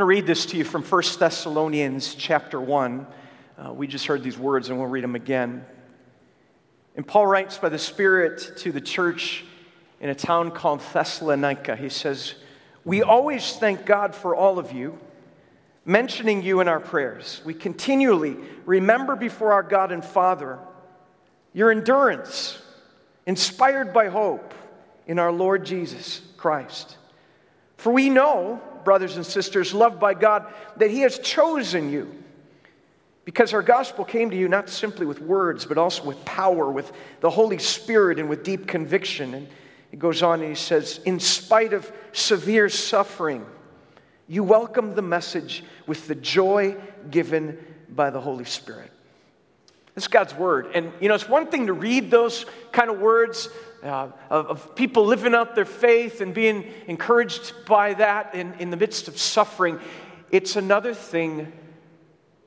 to 0.00 0.06
read 0.06 0.26
this 0.26 0.46
to 0.46 0.56
you 0.56 0.64
from 0.64 0.82
1 0.82 1.02
Thessalonians 1.18 2.14
chapter 2.14 2.58
1. 2.58 3.06
Uh, 3.58 3.72
we 3.74 3.86
just 3.86 4.06
heard 4.06 4.22
these 4.22 4.38
words 4.38 4.70
and 4.70 4.78
we'll 4.78 4.88
read 4.88 5.04
them 5.04 5.14
again. 5.14 5.64
And 6.96 7.06
Paul 7.06 7.26
writes 7.26 7.58
by 7.58 7.68
the 7.68 7.78
Spirit 7.78 8.56
to 8.58 8.72
the 8.72 8.80
church 8.80 9.44
in 10.00 10.08
a 10.08 10.14
town 10.14 10.52
called 10.52 10.80
Thessalonica. 10.94 11.76
He 11.76 11.90
says, 11.90 12.34
We 12.82 13.02
always 13.02 13.56
thank 13.56 13.84
God 13.84 14.14
for 14.14 14.34
all 14.34 14.58
of 14.58 14.72
you, 14.72 14.98
mentioning 15.84 16.42
you 16.42 16.60
in 16.60 16.68
our 16.68 16.80
prayers. 16.80 17.42
We 17.44 17.52
continually 17.52 18.36
remember 18.64 19.16
before 19.16 19.52
our 19.52 19.62
God 19.62 19.92
and 19.92 20.02
Father 20.02 20.58
your 21.52 21.70
endurance, 21.70 22.58
inspired 23.26 23.92
by 23.92 24.08
hope 24.08 24.54
in 25.06 25.18
our 25.18 25.32
Lord 25.32 25.66
Jesus 25.66 26.22
Christ. 26.38 26.96
For 27.76 27.92
we 27.92 28.08
know, 28.08 28.62
brothers 28.84 29.16
and 29.16 29.26
sisters, 29.26 29.74
loved 29.74 30.00
by 30.00 30.14
God, 30.14 30.46
that 30.76 30.90
He 30.90 31.00
has 31.00 31.18
chosen 31.18 31.90
you 31.90 32.10
because 33.24 33.52
our 33.54 33.62
gospel 33.62 34.04
came 34.04 34.30
to 34.30 34.36
you 34.36 34.48
not 34.48 34.68
simply 34.68 35.06
with 35.06 35.20
words, 35.20 35.64
but 35.64 35.78
also 35.78 36.04
with 36.04 36.24
power, 36.24 36.70
with 36.70 36.90
the 37.20 37.30
Holy 37.30 37.58
Spirit, 37.58 38.18
and 38.18 38.28
with 38.28 38.42
deep 38.42 38.66
conviction. 38.66 39.34
And 39.34 39.48
he 39.90 39.96
goes 39.96 40.22
on 40.22 40.40
and 40.40 40.48
he 40.48 40.54
says, 40.54 41.00
In 41.04 41.20
spite 41.20 41.72
of 41.72 41.90
severe 42.12 42.68
suffering, 42.68 43.46
you 44.26 44.42
welcome 44.42 44.94
the 44.94 45.02
message 45.02 45.62
with 45.86 46.08
the 46.08 46.14
joy 46.14 46.76
given 47.10 47.58
by 47.88 48.10
the 48.10 48.20
Holy 48.20 48.44
Spirit. 48.44 48.90
It's 50.00 50.08
God's 50.08 50.34
word. 50.34 50.70
And, 50.72 50.94
you 50.98 51.10
know, 51.10 51.14
it's 51.14 51.28
one 51.28 51.48
thing 51.48 51.66
to 51.66 51.74
read 51.74 52.10
those 52.10 52.46
kind 52.72 52.88
of 52.88 53.00
words 53.00 53.50
uh, 53.82 54.08
of, 54.30 54.46
of, 54.46 54.74
people 54.74 55.04
living 55.04 55.34
out 55.34 55.54
their 55.54 55.66
faith 55.66 56.22
and 56.22 56.32
being 56.32 56.72
encouraged 56.86 57.52
by 57.66 57.92
that 57.92 58.34
in, 58.34 58.54
in 58.54 58.70
the 58.70 58.78
midst 58.78 59.08
of 59.08 59.18
suffering. 59.18 59.78
It's 60.30 60.56
another 60.56 60.94
thing 60.94 61.52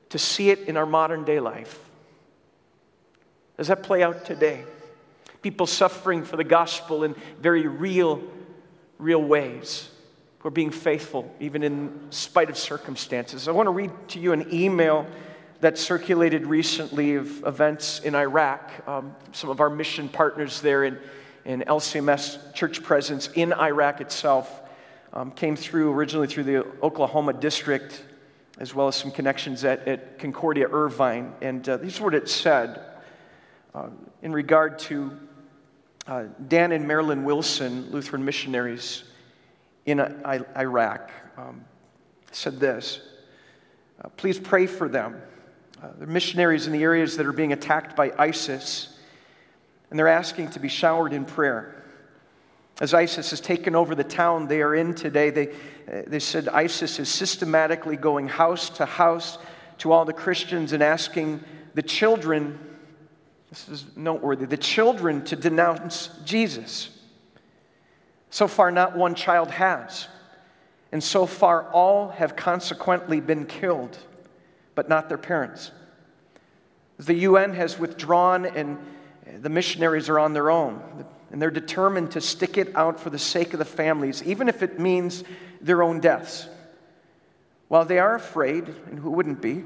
to 0.08 0.18
see 0.18 0.50
it 0.50 0.62
in 0.66 0.76
our 0.76 0.84
modern 0.84 1.22
day 1.22 1.38
life. 1.38 1.78
Does 3.56 3.68
that 3.68 3.84
play 3.84 4.02
out 4.02 4.24
today? 4.24 4.64
People 5.40 5.68
suffering 5.68 6.24
for 6.24 6.36
the 6.36 6.42
gospel 6.42 7.04
in 7.04 7.14
very 7.40 7.68
real, 7.68 8.20
real 8.98 9.22
ways. 9.22 9.88
We're 10.42 10.50
being 10.50 10.72
faithful, 10.72 11.32
even 11.38 11.62
in 11.62 12.08
spite 12.10 12.50
of 12.50 12.58
circumstances. 12.58 13.46
I 13.46 13.52
want 13.52 13.68
to 13.68 13.70
read 13.70 13.92
to 14.08 14.18
you 14.18 14.32
an 14.32 14.52
email 14.52 15.06
that 15.64 15.78
circulated 15.78 16.46
recently 16.46 17.14
of 17.14 17.42
events 17.46 18.00
in 18.00 18.14
Iraq. 18.14 18.70
Um, 18.86 19.16
some 19.32 19.48
of 19.48 19.60
our 19.60 19.70
mission 19.70 20.10
partners 20.10 20.60
there 20.60 20.84
in, 20.84 20.98
in 21.46 21.62
LCMS 21.62 22.52
church 22.52 22.82
presence 22.82 23.28
in 23.28 23.54
Iraq 23.54 24.02
itself 24.02 24.60
um, 25.14 25.30
came 25.30 25.56
through 25.56 25.92
originally 25.92 26.26
through 26.26 26.44
the 26.44 26.66
Oklahoma 26.82 27.32
district, 27.32 28.04
as 28.58 28.74
well 28.74 28.88
as 28.88 28.96
some 28.96 29.10
connections 29.10 29.64
at, 29.64 29.88
at 29.88 30.18
Concordia 30.18 30.68
Irvine. 30.68 31.32
And 31.40 31.66
uh, 31.66 31.78
is 31.78 31.98
what 31.98 32.14
it 32.14 32.28
said 32.28 32.84
uh, 33.74 33.88
in 34.20 34.34
regard 34.34 34.78
to 34.80 35.16
uh, 36.06 36.24
Dan 36.46 36.72
and 36.72 36.86
Marilyn 36.86 37.24
Wilson, 37.24 37.90
Lutheran 37.90 38.22
missionaries 38.22 39.04
in 39.86 39.98
Iraq. 39.98 41.10
Um, 41.38 41.64
said 42.32 42.60
this 42.60 43.00
uh, 44.04 44.10
Please 44.10 44.38
pray 44.38 44.66
for 44.66 44.90
them. 44.90 45.22
Uh, 45.84 45.88
they're 45.98 46.06
missionaries 46.06 46.66
in 46.66 46.72
the 46.72 46.82
areas 46.82 47.18
that 47.18 47.26
are 47.26 47.32
being 47.32 47.52
attacked 47.52 47.94
by 47.94 48.10
ISIS, 48.18 48.96
and 49.90 49.98
they're 49.98 50.08
asking 50.08 50.48
to 50.48 50.58
be 50.58 50.68
showered 50.68 51.12
in 51.12 51.26
prayer. 51.26 51.84
As 52.80 52.94
ISIS 52.94 53.28
has 53.30 53.40
taken 53.40 53.74
over 53.74 53.94
the 53.94 54.02
town 54.02 54.48
they 54.48 54.62
are 54.62 54.74
in 54.74 54.94
today, 54.94 55.28
they, 55.28 55.48
uh, 55.48 56.02
they 56.06 56.20
said 56.20 56.48
ISIS 56.48 56.98
is 56.98 57.10
systematically 57.10 57.96
going 57.96 58.28
house 58.28 58.70
to 58.70 58.86
house 58.86 59.36
to 59.78 59.92
all 59.92 60.06
the 60.06 60.14
Christians 60.14 60.72
and 60.72 60.82
asking 60.82 61.44
the 61.74 61.82
children, 61.82 62.58
this 63.50 63.68
is 63.68 63.84
noteworthy, 63.94 64.46
the 64.46 64.56
children 64.56 65.22
to 65.26 65.36
denounce 65.36 66.08
Jesus. 66.24 66.88
So 68.30 68.48
far, 68.48 68.70
not 68.70 68.96
one 68.96 69.14
child 69.14 69.50
has. 69.50 70.08
And 70.92 71.04
so 71.04 71.26
far, 71.26 71.70
all 71.72 72.08
have 72.08 72.36
consequently 72.36 73.20
been 73.20 73.44
killed 73.44 73.98
but 74.74 74.88
not 74.88 75.08
their 75.08 75.18
parents. 75.18 75.70
The 76.98 77.14
UN 77.14 77.54
has 77.54 77.78
withdrawn, 77.78 78.46
and 78.46 78.78
the 79.40 79.48
missionaries 79.48 80.08
are 80.08 80.18
on 80.18 80.32
their 80.32 80.50
own. 80.50 81.04
And 81.30 81.42
they're 81.42 81.50
determined 81.50 82.12
to 82.12 82.20
stick 82.20 82.58
it 82.58 82.74
out 82.76 83.00
for 83.00 83.10
the 83.10 83.18
sake 83.18 83.52
of 83.52 83.58
the 83.58 83.64
families, 83.64 84.22
even 84.22 84.48
if 84.48 84.62
it 84.62 84.78
means 84.78 85.24
their 85.60 85.82
own 85.82 86.00
deaths. 86.00 86.48
While 87.68 87.84
they 87.84 87.98
are 87.98 88.14
afraid, 88.14 88.68
and 88.88 88.98
who 88.98 89.10
wouldn't 89.10 89.42
be, 89.42 89.64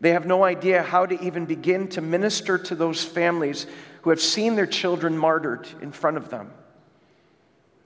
they 0.00 0.12
have 0.12 0.26
no 0.26 0.44
idea 0.44 0.82
how 0.82 1.06
to 1.06 1.18
even 1.22 1.46
begin 1.46 1.88
to 1.88 2.00
minister 2.00 2.58
to 2.58 2.74
those 2.74 3.04
families 3.04 3.66
who 4.02 4.10
have 4.10 4.20
seen 4.20 4.56
their 4.56 4.66
children 4.66 5.16
martyred 5.16 5.68
in 5.80 5.92
front 5.92 6.16
of 6.16 6.30
them. 6.30 6.50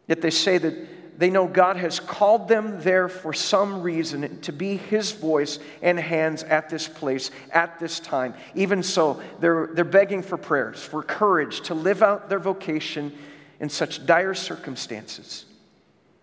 Yet 0.06 0.20
they 0.20 0.30
say 0.30 0.58
that 0.58 0.74
they 1.16 1.30
know 1.30 1.46
God 1.46 1.76
has 1.76 2.00
called 2.00 2.48
them 2.48 2.80
there 2.82 3.08
for 3.08 3.32
some 3.32 3.82
reason 3.82 4.40
to 4.40 4.52
be 4.52 4.76
His 4.76 5.12
voice 5.12 5.58
and 5.80 5.98
hands 5.98 6.42
at 6.42 6.68
this 6.68 6.88
place, 6.88 7.30
at 7.52 7.78
this 7.78 8.00
time. 8.00 8.34
Even 8.54 8.82
so, 8.82 9.22
they're, 9.38 9.68
they're 9.72 9.84
begging 9.84 10.22
for 10.22 10.36
prayers, 10.36 10.82
for 10.82 11.02
courage 11.02 11.60
to 11.62 11.74
live 11.74 12.02
out 12.02 12.28
their 12.28 12.40
vocation 12.40 13.12
in 13.60 13.68
such 13.68 14.04
dire 14.06 14.34
circumstances. 14.34 15.44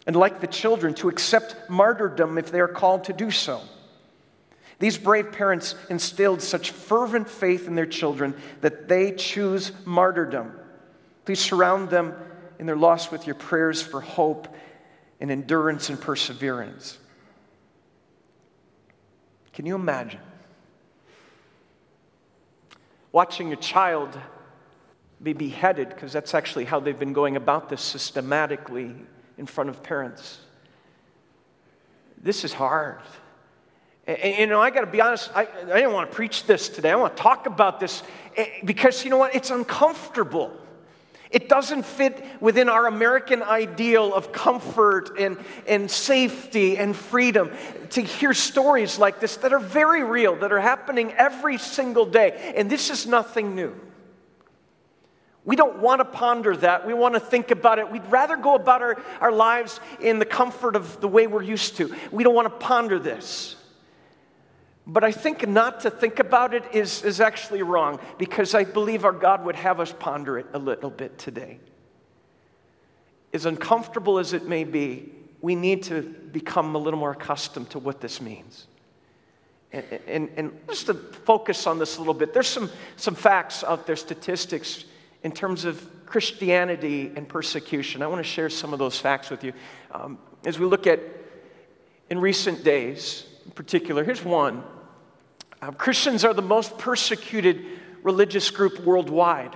And 0.06 0.16
like 0.16 0.42
the 0.42 0.48
children, 0.48 0.94
to 0.96 1.10
accept 1.10 1.70
martyrdom 1.70 2.38
if 2.38 2.52
they 2.52 2.60
are 2.60 2.68
called 2.68 3.06
to 3.06 3.14
do 3.14 3.32
so. 3.32 3.62
These 4.80 4.98
brave 4.98 5.32
parents 5.32 5.76
instilled 5.90 6.42
such 6.42 6.72
fervent 6.72 7.30
faith 7.30 7.68
in 7.68 7.76
their 7.76 7.86
children 7.86 8.34
that 8.62 8.88
they 8.88 9.12
choose 9.12 9.72
martyrdom. 9.86 10.54
Please 11.24 11.40
surround 11.40 11.92
them 11.92 12.16
in 12.58 12.66
their 12.66 12.76
loss 12.76 13.12
with 13.12 13.28
your 13.28 13.36
prayers 13.36 13.82
for 13.82 14.02
hope 14.02 14.48
and 15.22 15.32
endurance 15.32 15.90
and 15.90 16.02
perseverance. 16.02 16.98
Can 19.54 19.66
you 19.66 19.76
imagine 19.76 20.20
watching 23.12 23.54
a 23.54 23.56
child 23.56 24.20
be 25.22 25.34
beheaded, 25.34 25.90
because 25.90 26.12
that's 26.12 26.34
actually 26.34 26.66
how 26.66 26.80
they've 26.80 26.98
been 26.98 27.14
going 27.14 27.36
about 27.36 27.70
this 27.70 27.82
systematically 27.82 28.96
in 29.38 29.46
front 29.46 29.70
of 29.70 29.84
parents? 29.84 30.40
This 32.18 32.44
is 32.44 32.52
hard. 32.52 33.02
And, 34.08 34.40
you 34.40 34.48
know, 34.48 34.60
I 34.60 34.72
got 34.72 34.82
to 34.82 34.88
be 34.88 35.02
honest, 35.02 35.30
I, 35.36 35.42
I 35.42 35.76
didn't 35.76 35.94
want 35.94 36.10
to 36.10 36.16
preach 36.16 36.46
this 36.46 36.70
today. 36.70 36.90
I 36.90 36.96
want 36.96 37.16
to 37.16 37.22
talk 37.22 37.46
about 37.46 37.80
this 37.80 38.02
eh, 38.36 38.48
because, 38.66 39.04
you 39.04 39.12
know 39.12 39.18
what? 39.18 39.36
It's 39.36 39.52
uncomfortable. 39.52 40.58
It 41.32 41.48
doesn't 41.48 41.84
fit 41.84 42.24
within 42.42 42.68
our 42.68 42.88
American 42.88 43.42
ideal 43.42 44.14
of 44.14 44.34
comfort 44.34 45.18
and, 45.18 45.38
and 45.66 45.90
safety 45.90 46.78
and 46.78 46.94
freedom 46.94 47.52
to 47.92 48.02
hear 48.02 48.34
stories 48.34 49.00
like 49.00 49.22
this 49.22 49.38
that 49.38 49.54
are 49.54 49.60
very 49.60 50.04
real, 50.04 50.36
that 50.38 50.52
are 50.52 50.60
happening 50.60 51.14
every 51.14 51.58
single 51.58 52.06
day. 52.06 52.54
And 52.58 52.70
this 52.70 52.90
is 52.90 53.08
nothing 53.08 53.56
new. 53.56 53.74
We 55.44 55.56
don't 55.56 55.80
want 55.80 56.00
to 56.00 56.06
ponder 56.06 56.56
that. 56.58 56.86
We 56.86 56.94
want 56.94 57.16
to 57.16 57.20
think 57.20 57.50
about 57.50 57.80
it. 57.80 57.90
We'd 57.90 58.06
rather 58.12 58.36
go 58.36 58.56
about 58.56 58.82
our, 58.82 59.02
our 59.22 59.32
lives 59.32 59.80
in 60.00 60.20
the 60.20 60.26
comfort 60.26 60.76
of 60.76 61.00
the 61.02 61.08
way 61.08 61.28
we're 61.28 61.42
used 61.42 61.78
to. 61.78 61.96
We 62.12 62.24
don't 62.24 62.36
want 62.36 62.48
to 62.48 62.66
ponder 62.66 63.00
this. 63.00 63.56
But 64.88 65.04
I 65.04 65.12
think 65.12 65.48
not 65.48 65.82
to 65.82 65.92
think 65.92 66.20
about 66.20 66.54
it 66.54 66.64
is, 66.74 67.04
is 67.04 67.22
actually 67.22 67.62
wrong 67.62 68.00
because 68.18 68.56
I 68.56 68.64
believe 68.64 69.06
our 69.06 69.12
God 69.12 69.46
would 69.46 69.56
have 69.56 69.80
us 69.80 69.94
ponder 69.98 70.40
it 70.40 70.48
a 70.54 70.60
little 70.60 70.90
bit 70.90 71.18
today. 71.18 71.60
As 73.34 73.46
uncomfortable 73.46 74.18
as 74.18 74.34
it 74.34 74.48
may 74.48 74.64
be, 74.64 75.12
we 75.40 75.56
need 75.56 75.84
to 75.84 76.02
become 76.02 76.76
a 76.76 76.78
little 76.78 77.00
more 77.00 77.12
accustomed 77.12 77.70
to 77.72 77.80
what 77.80 78.02
this 78.02 78.22
means. 78.22 78.68
And, 79.72 79.86
and, 80.08 80.30
and 80.36 80.68
just 80.68 80.88
to 80.88 80.94
focus 80.94 81.66
on 81.68 81.80
this 81.80 81.98
a 81.98 82.00
little 82.00 82.14
bit, 82.14 82.34
there's 82.34 82.48
some, 82.48 82.70
some 82.98 83.16
facts 83.16 83.64
out 83.64 83.88
there, 83.88 83.96
statistics, 83.96 84.86
in 85.24 85.32
terms 85.32 85.66
of 85.66 85.88
Christianity 86.06 87.12
and 87.16 87.28
persecution. 87.28 88.02
I 88.02 88.08
want 88.08 88.20
to 88.20 88.30
share 88.30 88.50
some 88.50 88.74
of 88.74 88.80
those 88.80 89.00
facts 89.00 89.30
with 89.30 89.44
you. 89.44 89.54
Um, 89.92 90.18
as 90.44 90.60
we 90.60 90.66
look 90.66 90.88
at 90.88 91.00
in 92.10 92.20
recent 92.20 92.64
days, 92.64 93.26
in 93.46 93.52
particular. 93.52 94.04
Here's 94.04 94.24
one 94.24 94.64
uh, 95.62 95.72
Christians 95.72 96.26
are 96.26 96.34
the 96.34 96.42
most 96.42 96.78
persecuted 96.78 97.66
religious 98.04 98.50
group 98.50 98.80
worldwide. 98.80 99.56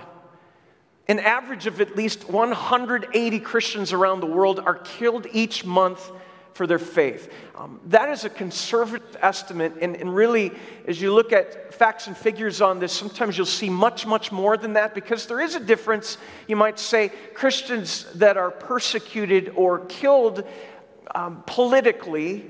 An 1.08 1.20
average 1.20 1.66
of 1.66 1.80
at 1.80 1.96
least 1.96 2.28
180 2.28 3.40
Christians 3.40 3.92
around 3.92 4.20
the 4.20 4.26
world 4.26 4.58
are 4.58 4.74
killed 4.74 5.26
each 5.32 5.64
month 5.64 6.10
for 6.52 6.66
their 6.66 6.78
faith. 6.78 7.30
Um, 7.54 7.80
that 7.88 8.08
is 8.08 8.24
a 8.24 8.30
conservative 8.30 9.16
estimate, 9.20 9.74
and, 9.82 9.94
and, 9.94 10.14
really, 10.14 10.52
as 10.88 11.00
you 11.00 11.12
look 11.12 11.32
at 11.32 11.74
facts 11.74 12.06
and 12.06 12.16
figures 12.16 12.62
on 12.62 12.78
this, 12.78 12.92
sometimes 12.92 13.36
you'll 13.36 13.46
see 13.46 13.68
much, 13.68 14.06
much 14.06 14.32
more 14.32 14.56
than 14.56 14.72
that 14.72 14.94
because 14.94 15.26
there 15.26 15.40
is 15.40 15.54
a 15.54 15.60
difference. 15.60 16.16
You 16.48 16.56
might 16.56 16.78
say 16.78 17.10
Christians 17.34 18.06
that 18.14 18.38
are 18.38 18.50
persecuted 18.50 19.52
or 19.54 19.80
killed 19.80 20.44
um, 21.14 21.42
politically 21.46 22.46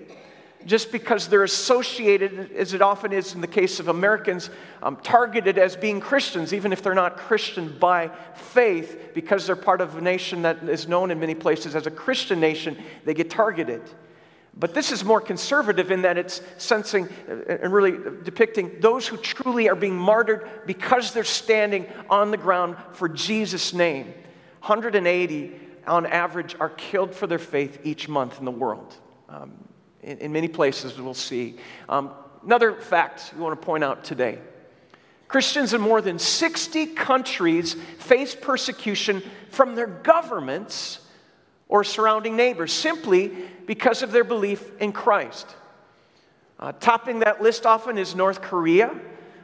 just 0.67 0.91
because 0.93 1.29
they're 1.29 1.45
associated, 1.45 2.53
as 2.53 2.75
it 2.75 2.83
often 2.83 3.13
is 3.13 3.35
in 3.35 3.41
the 3.41 3.47
case 3.47 3.81
of 3.81 3.89
Americans, 3.89 4.51
um, 4.83 4.97
targeted 4.97 5.59
as 5.59 5.77
being 5.77 6.01
Christians, 6.01 6.53
even 6.53 6.73
if 6.73 6.83
they're 6.83 6.95
not 6.95 7.17
Christian 7.17 7.77
by 7.79 8.11
faith, 8.35 9.13
because 9.15 9.47
they're 9.47 9.57
part 9.57 9.81
of 9.81 9.97
a 9.97 10.01
nation 10.01 10.43
that 10.43 10.63
is 10.69 10.89
known 10.89 11.11
in 11.11 11.21
many 11.21 11.35
places 11.35 11.77
as 11.77 11.87
a 11.87 11.91
Christian 11.91 12.41
nation, 12.41 12.77
they 13.05 13.15
get 13.15 13.31
targeted. 13.31 13.83
But 14.59 14.75
this 14.75 14.91
is 14.91 15.05
more 15.05 15.21
conservative 15.21 15.91
in 15.91 16.03
that 16.03 16.17
it's 16.17 16.41
sensing 16.57 17.09
uh, 17.29 17.57
and 17.61 17.73
really 17.73 17.93
depicting 18.25 18.81
those 18.81 19.07
who 19.07 19.19
truly 19.19 19.69
are 19.69 19.77
being 19.77 19.97
martyred 19.97 20.49
because 20.67 21.13
they're 21.13 21.25
standing 21.25 21.87
on 22.09 22.31
the 22.31 22.39
ground 22.39 22.77
for 22.93 23.09
Jesus' 23.09 23.73
name. 23.75 24.07
180 24.61 25.53
on 25.87 26.07
average 26.07 26.57
are 26.59 26.71
killed 26.71 27.15
for 27.15 27.27
their 27.27 27.39
faith 27.39 27.81
each 27.85 28.09
month 28.09 28.39
in 28.39 28.45
the 28.45 28.51
world. 28.51 28.97
Um, 29.29 29.66
in, 30.07 30.19
in, 30.19 30.33
many 30.33 30.49
places, 30.49 30.99
we'll 30.99 31.13
see. 31.13 31.57
Um, 31.89 32.11
another 32.45 32.75
fact 32.75 33.33
we 33.35 33.43
want 33.43 33.61
to 33.61 33.67
point 33.67 33.85
out 33.85 34.05
today 34.05 34.39
Christians 35.29 35.75
in 35.75 35.81
more 35.81 36.01
than 36.01 36.19
60 36.19 36.87
countries 36.95 37.75
face 37.99 38.35
persecution 38.35 39.23
from 39.51 39.75
their 39.75 39.89
governments 39.89 41.01
or 41.69 41.83
surrounding 41.83 42.37
neighbors 42.37 42.73
simply 42.73 43.33
because 43.67 44.03
of 44.03 44.13
their 44.13 44.23
belief 44.23 44.71
in 44.81 44.93
Christ. 44.93 45.57
Uh, 46.61 46.73
topping 46.73 47.19
that 47.19 47.43
list 47.43 47.67
often 47.67 47.99
is 47.99 48.15
North 48.15 48.41
Korea, 48.41 48.95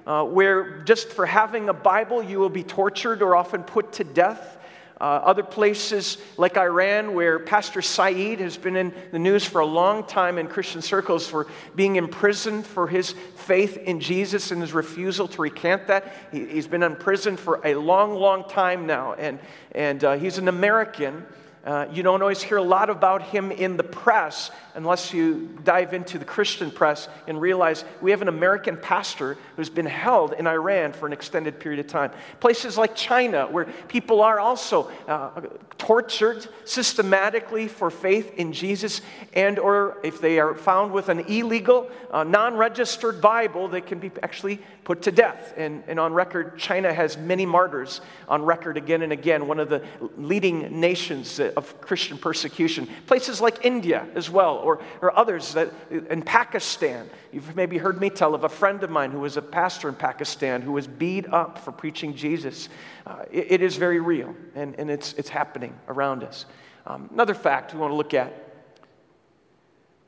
uh, 0.07 0.25
where 0.25 0.83
just 0.85 1.09
for 1.09 1.27
having 1.27 1.69
a 1.69 1.75
Bible 1.75 2.23
you 2.23 2.39
will 2.39 2.49
be 2.49 2.63
tortured 2.63 3.21
or 3.21 3.35
often 3.35 3.65
put 3.65 3.93
to 3.95 4.05
death. 4.05 4.59
Uh, 5.03 5.21
other 5.25 5.43
places 5.43 6.17
like 6.37 6.57
Iran, 6.57 7.13
where 7.13 7.41
Pastor 7.41 7.83
Saeed 7.83 8.39
has 8.39 8.57
been 8.57 8.77
in 8.77 8.95
the 9.11 9.19
news 9.19 9.45
for 9.45 9.61
a 9.61 9.67
long 9.67 10.05
time 10.05 10.39
in 10.39 10.47
Christian 10.47 10.81
circles 10.81 11.27
for 11.27 11.49
being 11.75 11.97
imprisoned 11.97 12.65
for 12.65 12.87
his 12.87 13.11
faith 13.35 13.79
in 13.79 13.99
Jesus 13.99 14.53
and 14.53 14.61
his 14.61 14.73
refusal 14.73 15.27
to 15.27 15.43
recant 15.43 15.89
that. 15.89 16.13
He, 16.31 16.47
has 16.55 16.69
been 16.69 16.85
in 16.85 16.95
prison 16.95 17.37
for 17.37 17.61
a 17.65 17.75
long, 17.75 18.15
long 18.15 18.49
time 18.49 18.87
now, 18.87 19.15
and, 19.15 19.41
and 19.73 20.05
uh, 20.05 20.13
he's 20.19 20.39
an 20.39 20.47
American. 20.47 21.27
Uh, 21.65 21.87
you 21.93 22.03
don't 22.03 22.21
always 22.23 22.43
hear 22.43 22.57
a 22.57 22.63
lot 22.63 22.91
about 22.91 23.23
him 23.23 23.53
in 23.53 23.77
the 23.77 23.85
press 23.85 24.51
unless 24.75 25.13
you 25.13 25.49
dive 25.63 25.95
into 25.95 26.19
the 26.19 26.25
Christian 26.25 26.71
press 26.71 27.09
and 27.29 27.41
realize 27.41 27.85
we 28.01 28.11
have 28.11 28.23
an 28.23 28.29
American 28.29 28.77
pastor 28.77 29.37
who's 29.55 29.71
been 29.71 29.87
held 29.87 30.33
in 30.33 30.47
Iran 30.47 30.93
for 30.93 31.07
an 31.07 31.13
extended 31.13 31.61
period 31.61 31.79
of 31.79 31.87
time. 31.87 32.11
Places 32.41 32.77
like 32.77 32.97
China, 32.97 33.47
where 33.47 33.67
people 33.87 34.23
are 34.23 34.41
also 34.41 34.91
uh, 35.07 35.41
tortured 35.79 36.47
systematically 36.65 37.69
for 37.69 37.91
faith 37.91 38.35
in 38.37 38.53
Jesus, 38.53 39.01
and 39.35 39.59
or 39.59 39.99
if 40.03 40.21
they 40.21 40.41
are 40.41 40.55
found 40.55 40.93
with 40.93 41.09
an 41.11 41.21
illegal, 41.21 41.91
uh, 42.11 42.25
non-registered 42.25 43.21
Bible, 43.21 43.69
they 43.69 43.81
can 43.81 43.99
be 43.99 44.11
actually 44.23 44.59
put 44.85 45.03
to 45.03 45.13
death. 45.13 45.55
And, 45.57 45.85
and 45.87 46.01
on 46.01 46.13
record, 46.13 46.59
China 46.59 46.93
has 46.93 47.17
many 47.17 47.47
martyrs 47.47 48.01
on 48.27 48.43
record 48.43 48.77
again 48.77 49.03
and 49.03 49.13
again, 49.13 49.47
one 49.47 49.61
of 49.61 49.69
the 49.69 49.83
leading 50.17 50.81
nations 50.81 51.41
of 51.57 51.81
Christian 51.81 52.19
persecution. 52.19 52.89
Places 53.07 53.41
like 53.41 53.65
India 53.65 54.07
as 54.15 54.31
well, 54.31 54.57
or, 54.57 54.81
or 55.01 55.17
others 55.17 55.55
that, 55.55 55.73
in 55.91 56.23
Pakistan. 56.23 57.09
You've 57.33 57.57
maybe 57.57 57.79
heard 57.79 58.01
me 58.01 58.11
tell 58.11 58.35
of 58.35 58.45
a 58.45 58.49
friend 58.49 58.83
of 58.83 58.91
mine 58.91 59.11
who 59.11 59.21
was 59.21 59.37
a 59.37 59.43
pastor 59.43 59.89
in 59.89 59.95
Pakistan 59.95 60.63
who 60.63 60.73
was 60.73 60.87
beat 60.87 61.33
up 61.33 61.59
for 61.59 61.73
preaching 61.73 62.15
Jesus. 62.15 62.69
Uh, 63.07 63.25
it, 63.31 63.53
it 63.53 63.63
is 63.63 63.77
very 63.77 64.01
real, 64.01 64.35
and, 64.55 64.75
and 64.79 64.91
it's, 64.91 65.13
it's 65.15 65.29
happening 65.29 65.75
around 65.89 66.23
us. 66.23 66.47
Um, 66.87 67.09
another 67.13 67.35
fact 67.35 67.75
we 67.75 67.81
want 67.81 67.93
to 67.93 67.97
look 67.97 68.15
at 68.15 68.51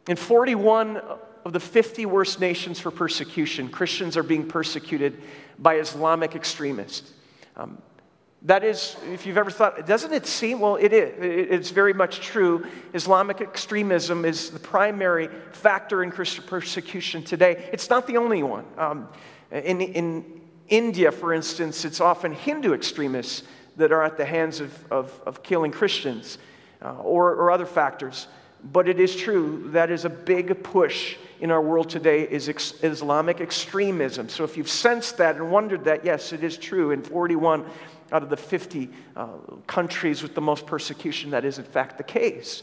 in 0.09 0.17
41 0.17 0.99
of 1.45 1.53
the 1.53 1.61
50 1.61 2.07
worst 2.07 2.41
nations 2.41 2.79
for 2.79 2.91
persecution, 2.91 3.69
Christians 3.69 4.17
are 4.17 4.23
being 4.23 4.47
persecuted 4.47 5.23
by 5.59 5.77
Islamic 5.77 6.35
extremists. 6.35 7.13
Um, 7.57 7.79
that 8.45 8.63
is, 8.63 8.97
if 9.11 9.25
you've 9.25 9.39
ever 9.39 9.51
thought, 9.51 9.87
doesn't 9.87 10.13
it 10.13 10.27
seem? 10.27 10.61
Well, 10.61 10.77
it 10.77 10.93
is. 10.93 11.15
It's 11.19 11.71
very 11.71 11.95
much 11.95 12.21
true. 12.21 12.67
Islamic 12.93 13.41
extremism 13.41 14.27
is 14.27 14.51
the 14.51 14.59
primary 14.59 15.31
factor 15.53 16.03
in 16.03 16.11
Christian 16.11 16.45
persecution 16.45 17.23
today. 17.23 17.71
It's 17.73 17.89
not 17.89 18.07
the 18.07 18.19
only 18.19 18.43
one. 18.43 18.67
Um, 18.77 19.09
in, 19.51 19.81
in 19.81 20.43
India, 20.69 21.11
for 21.11 21.33
instance, 21.33 21.87
it's 21.87 22.03
often 22.03 22.33
Hindu 22.33 22.75
extremists 22.75 23.45
that 23.77 23.93
are 23.93 24.03
at 24.03 24.19
the 24.19 24.27
hands 24.27 24.61
of, 24.61 24.93
of, 24.93 25.21
of 25.25 25.43
killing 25.43 25.73
Christians 25.73 26.37
uh, 26.83 26.97
or, 26.97 27.31
or 27.31 27.51
other 27.51 27.67
factors. 27.67 28.27
But 28.63 28.89
it 28.89 29.01
is 29.01 29.17
true 29.17 29.71
that 29.73 29.91
is 29.91 30.05
a 30.05 30.11
big 30.11 30.63
push 30.63 31.17
in 31.41 31.51
our 31.51 31.61
world 31.61 31.91
today 31.91 32.23
is 32.23 32.49
ex- 32.49 32.75
Islamic 32.83 33.41
extremism. 33.41 34.29
So 34.29 34.45
if 34.45 34.57
you've 34.57 34.71
sensed 34.71 35.19
that 35.19 35.37
and 35.37 35.51
wondered 35.51 35.85
that, 35.85 36.05
yes, 36.05 36.33
it 36.33 36.43
is 36.43 36.57
true. 36.57 36.91
In 36.91 37.03
41 37.03 37.67
out 38.13 38.23
of 38.23 38.31
the 38.31 38.37
50 38.37 38.91
uh, 39.17 39.27
countries 39.67 40.23
with 40.23 40.35
the 40.35 40.41
most 40.41 40.67
persecution, 40.67 41.31
that 41.31 41.45
is 41.45 41.59
in 41.59 41.65
fact 41.65 41.99
the 41.99 42.05
case. 42.05 42.63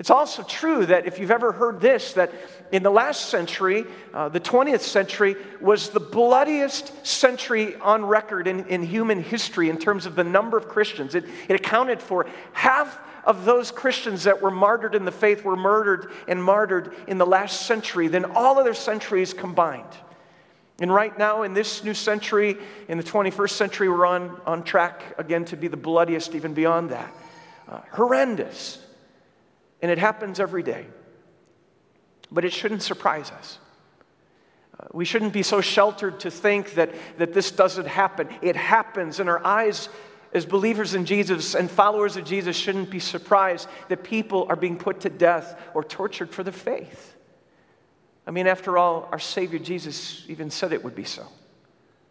It's 0.00 0.10
also 0.10 0.42
true 0.42 0.86
that 0.86 1.06
if 1.06 1.18
you've 1.18 1.30
ever 1.30 1.52
heard 1.52 1.78
this, 1.78 2.14
that 2.14 2.32
in 2.72 2.82
the 2.82 2.90
last 2.90 3.28
century, 3.28 3.84
uh, 4.14 4.30
the 4.30 4.40
20th 4.40 4.80
century, 4.80 5.36
was 5.60 5.90
the 5.90 6.00
bloodiest 6.00 7.06
century 7.06 7.76
on 7.76 8.06
record 8.06 8.46
in, 8.46 8.66
in 8.68 8.82
human 8.82 9.22
history 9.22 9.68
in 9.68 9.76
terms 9.76 10.06
of 10.06 10.16
the 10.16 10.24
number 10.24 10.56
of 10.56 10.68
Christians. 10.68 11.14
It, 11.14 11.26
it 11.50 11.54
accounted 11.54 12.00
for 12.00 12.24
half 12.54 12.98
of 13.24 13.44
those 13.44 13.70
Christians 13.70 14.24
that 14.24 14.40
were 14.40 14.50
martyred 14.50 14.94
in 14.94 15.04
the 15.04 15.12
faith 15.12 15.44
were 15.44 15.54
murdered 15.54 16.10
and 16.26 16.42
martyred 16.42 16.94
in 17.06 17.18
the 17.18 17.26
last 17.26 17.66
century 17.66 18.08
than 18.08 18.24
all 18.24 18.58
other 18.58 18.72
centuries 18.72 19.34
combined. 19.34 19.84
And 20.80 20.92
right 20.92 21.16
now, 21.16 21.42
in 21.42 21.52
this 21.52 21.84
new 21.84 21.92
century, 21.92 22.56
in 22.88 22.96
the 22.96 23.04
21st 23.04 23.50
century, 23.50 23.88
we're 23.88 24.06
on, 24.06 24.40
on 24.46 24.64
track 24.64 25.14
again 25.18 25.44
to 25.46 25.56
be 25.56 25.68
the 25.68 25.76
bloodiest, 25.76 26.34
even 26.34 26.54
beyond 26.54 26.90
that. 26.90 27.14
Uh, 27.68 27.80
horrendous. 27.92 28.78
And 29.82 29.90
it 29.90 29.98
happens 29.98 30.40
every 30.40 30.62
day. 30.62 30.86
But 32.32 32.44
it 32.46 32.52
shouldn't 32.52 32.82
surprise 32.82 33.30
us. 33.30 33.58
Uh, 34.78 34.86
we 34.92 35.04
shouldn't 35.04 35.34
be 35.34 35.42
so 35.42 35.60
sheltered 35.60 36.20
to 36.20 36.30
think 36.30 36.74
that, 36.74 36.94
that 37.18 37.34
this 37.34 37.50
doesn't 37.50 37.86
happen. 37.86 38.28
It 38.40 38.56
happens, 38.56 39.20
and 39.20 39.28
our 39.28 39.44
eyes 39.44 39.90
as 40.32 40.46
believers 40.46 40.94
in 40.94 41.04
Jesus 41.04 41.54
and 41.54 41.70
followers 41.70 42.16
of 42.16 42.24
Jesus, 42.24 42.56
shouldn't 42.56 42.90
be 42.90 43.00
surprised 43.00 43.68
that 43.88 44.04
people 44.04 44.46
are 44.48 44.56
being 44.56 44.78
put 44.78 45.00
to 45.00 45.10
death 45.10 45.60
or 45.74 45.82
tortured 45.82 46.30
for 46.30 46.44
the 46.44 46.52
faith. 46.52 47.16
I 48.30 48.32
mean, 48.32 48.46
after 48.46 48.78
all, 48.78 49.08
our 49.10 49.18
Savior 49.18 49.58
Jesus 49.58 50.24
even 50.28 50.50
said 50.50 50.72
it 50.72 50.84
would 50.84 50.94
be 50.94 51.02
so. 51.02 51.26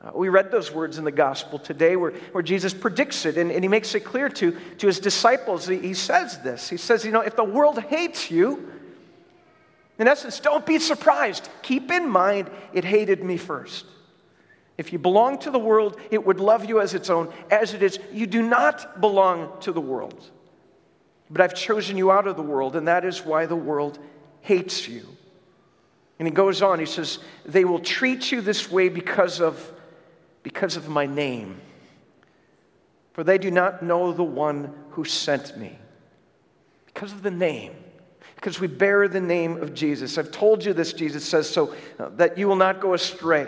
Uh, 0.04 0.12
we 0.14 0.28
read 0.28 0.52
those 0.52 0.70
words 0.70 0.98
in 0.98 1.06
the 1.06 1.14
gospel 1.14 1.58
today 1.58 1.96
where, 1.96 2.12
where 2.34 2.44
Jesus 2.44 2.74
predicts 2.74 3.26
it 3.26 3.38
and, 3.38 3.50
and 3.50 3.64
he 3.64 3.70
makes 3.70 3.96
it 3.96 4.02
clear 4.02 4.28
to, 4.28 4.52
to 4.80 4.88
his 4.88 5.00
disciples. 5.00 5.66
He, 5.66 5.78
he 5.78 5.94
says 5.94 6.40
this 6.40 6.68
He 6.70 6.76
says, 6.76 7.06
You 7.06 7.14
know, 7.14 7.22
if 7.22 7.38
the 7.38 7.46
world 7.46 7.82
hates 7.84 8.30
you, 8.30 8.70
in 9.98 10.10
essence, 10.10 10.42
don't 10.42 10.66
be 10.66 10.78
surprised. 10.78 11.48
Keep 11.62 11.90
in 11.90 12.10
mind 12.10 12.52
it 12.74 12.84
hated 12.84 13.24
me 13.24 13.38
first. 13.38 13.86
If 14.78 14.92
you 14.92 15.00
belong 15.00 15.40
to 15.40 15.52
the 15.52 15.58
world, 15.58 16.02
it 16.12 16.26
would 16.26 16.42
love 16.42 16.66
you 16.66 16.82
as 16.82 16.94
its 16.94 17.10
own. 17.10 17.32
As 17.50 17.74
it 17.74 17.82
is, 17.82 17.98
you 18.12 18.28
do 18.28 18.42
not 18.42 19.00
belong 19.00 19.54
to 19.62 19.72
the 19.72 19.80
world. 19.80 20.22
But 21.30 21.40
I've 21.40 21.56
chosen 21.56 21.96
you 21.96 22.12
out 22.12 22.28
of 22.28 22.36
the 22.36 22.44
world, 22.44 22.76
and 22.76 22.90
that 22.90 23.06
is 23.06 23.24
why 23.24 23.46
the 23.46 23.56
world 23.56 24.00
hates 24.42 24.86
you. 24.86 25.06
And 26.20 26.28
he 26.28 26.34
goes 26.34 26.62
on, 26.62 26.80
he 26.80 26.86
says, 26.86 27.20
They 27.46 27.64
will 27.64 27.80
treat 27.80 28.32
you 28.32 28.42
this 28.42 28.70
way 28.70 28.90
because 28.90 29.40
of, 29.40 29.72
because 30.44 30.76
of 30.76 30.90
my 30.90 31.06
name. 31.06 31.62
For 33.14 33.24
they 33.24 33.38
do 33.38 33.50
not 33.50 33.82
know 33.82 34.12
the 34.12 34.24
one 34.24 34.74
who 34.92 35.06
sent 35.06 35.58
me. 35.58 35.80
Because 36.86 37.14
of 37.14 37.24
the 37.24 37.32
name. 37.32 37.74
Because 38.36 38.60
we 38.60 38.68
bear 38.68 39.08
the 39.08 39.22
name 39.22 39.62
of 39.62 39.74
Jesus. 39.74 40.18
I've 40.18 40.32
told 40.32 40.64
you 40.64 40.74
this, 40.74 40.94
Jesus 40.94 41.26
says, 41.26 41.50
so 41.50 41.76
uh, 41.98 42.10
that 42.16 42.38
you 42.38 42.48
will 42.48 42.56
not 42.56 42.80
go 42.80 42.94
astray. 42.94 43.48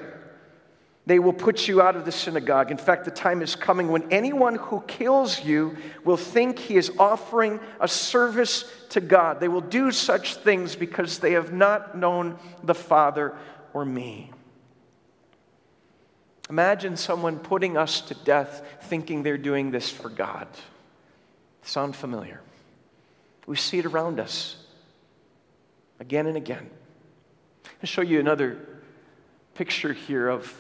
They 1.05 1.17
will 1.17 1.34
put 1.34 1.67
you 1.67 1.81
out 1.81 1.96
of 1.96 2.05
the 2.05 2.12
synagogue. 2.12 2.70
In 2.70 2.77
fact, 2.77 3.05
the 3.05 3.12
time 3.12 3.41
is 3.41 3.55
coming 3.55 3.88
when 3.88 4.12
anyone 4.12 4.55
who 4.55 4.81
kills 4.81 5.43
you 5.43 5.75
will 6.03 6.17
think 6.17 6.60
he 6.60 6.77
is 6.77 6.91
offering 7.00 7.60
a 7.79 7.88
service 7.88 8.72
to 8.89 9.01
God. 9.01 9.39
They 9.39 9.48
will 9.48 9.62
do 9.62 9.91
such 9.91 10.36
things 10.36 10.75
because 10.75 11.17
they 11.17 11.31
have 11.31 11.51
not 11.51 11.98
known 11.98 12.38
the 12.63 12.75
Father 12.75 13.36
or 13.74 13.84
me. 13.84 14.31
Imagine 16.51 16.98
someone 16.98 17.39
putting 17.39 17.77
us 17.77 18.01
to 18.01 18.13
death 18.13 18.63
thinking 18.81 19.24
they're 19.24 19.38
doing 19.38 19.72
this 19.72 19.89
for 19.89 20.10
God. 20.10 20.48
Sound 21.63 21.96
familiar? 21.96 22.41
We 23.48 23.55
see 23.55 23.79
it 23.79 23.86
around 23.86 24.20
us 24.20 24.58
again 26.00 26.27
and 26.27 26.38
again. 26.38 26.70
I'll 27.65 27.88
show 27.88 28.01
you 28.01 28.20
another 28.20 28.60
picture 29.55 29.93
here 29.93 30.27
of 30.27 30.53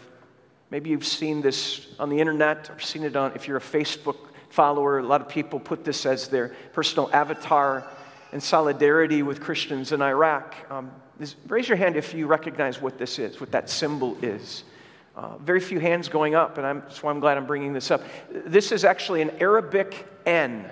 Maybe 0.71 0.89
you've 0.89 1.05
seen 1.05 1.41
this 1.41 1.85
on 1.99 2.09
the 2.09 2.19
internet 2.19 2.69
or 2.69 2.79
seen 2.79 3.03
it 3.03 3.15
on, 3.15 3.33
if 3.35 3.47
you're 3.47 3.57
a 3.57 3.61
Facebook 3.61 4.17
follower, 4.49 4.99
a 4.99 5.03
lot 5.03 5.21
of 5.21 5.29
people 5.29 5.59
put 5.59 5.83
this 5.83 6.05
as 6.05 6.29
their 6.29 6.55
personal 6.73 7.09
avatar. 7.13 7.85
in 8.31 8.39
solidarity 8.39 9.23
with 9.23 9.41
Christians 9.41 9.91
in 9.91 10.01
Iraq. 10.01 10.55
Um, 10.69 10.91
this, 11.19 11.35
raise 11.47 11.67
your 11.67 11.77
hand 11.77 11.95
if 11.95 12.13
you 12.13 12.27
recognize 12.27 12.81
what 12.81 12.97
this 12.97 13.19
is, 13.19 13.39
what 13.39 13.51
that 13.51 13.69
symbol 13.69 14.17
is. 14.21 14.63
Uh, 15.15 15.37
very 15.37 15.59
few 15.59 15.79
hands 15.79 16.07
going 16.07 16.35
up, 16.35 16.57
and 16.57 16.65
I'm, 16.65 16.81
why 17.01 17.11
I'm 17.11 17.19
glad 17.19 17.37
I'm 17.37 17.45
bringing 17.45 17.73
this 17.73 17.91
up. 17.91 18.01
This 18.31 18.71
is 18.71 18.85
actually 18.85 19.21
an 19.21 19.31
Arabic 19.41 20.07
N, 20.25 20.69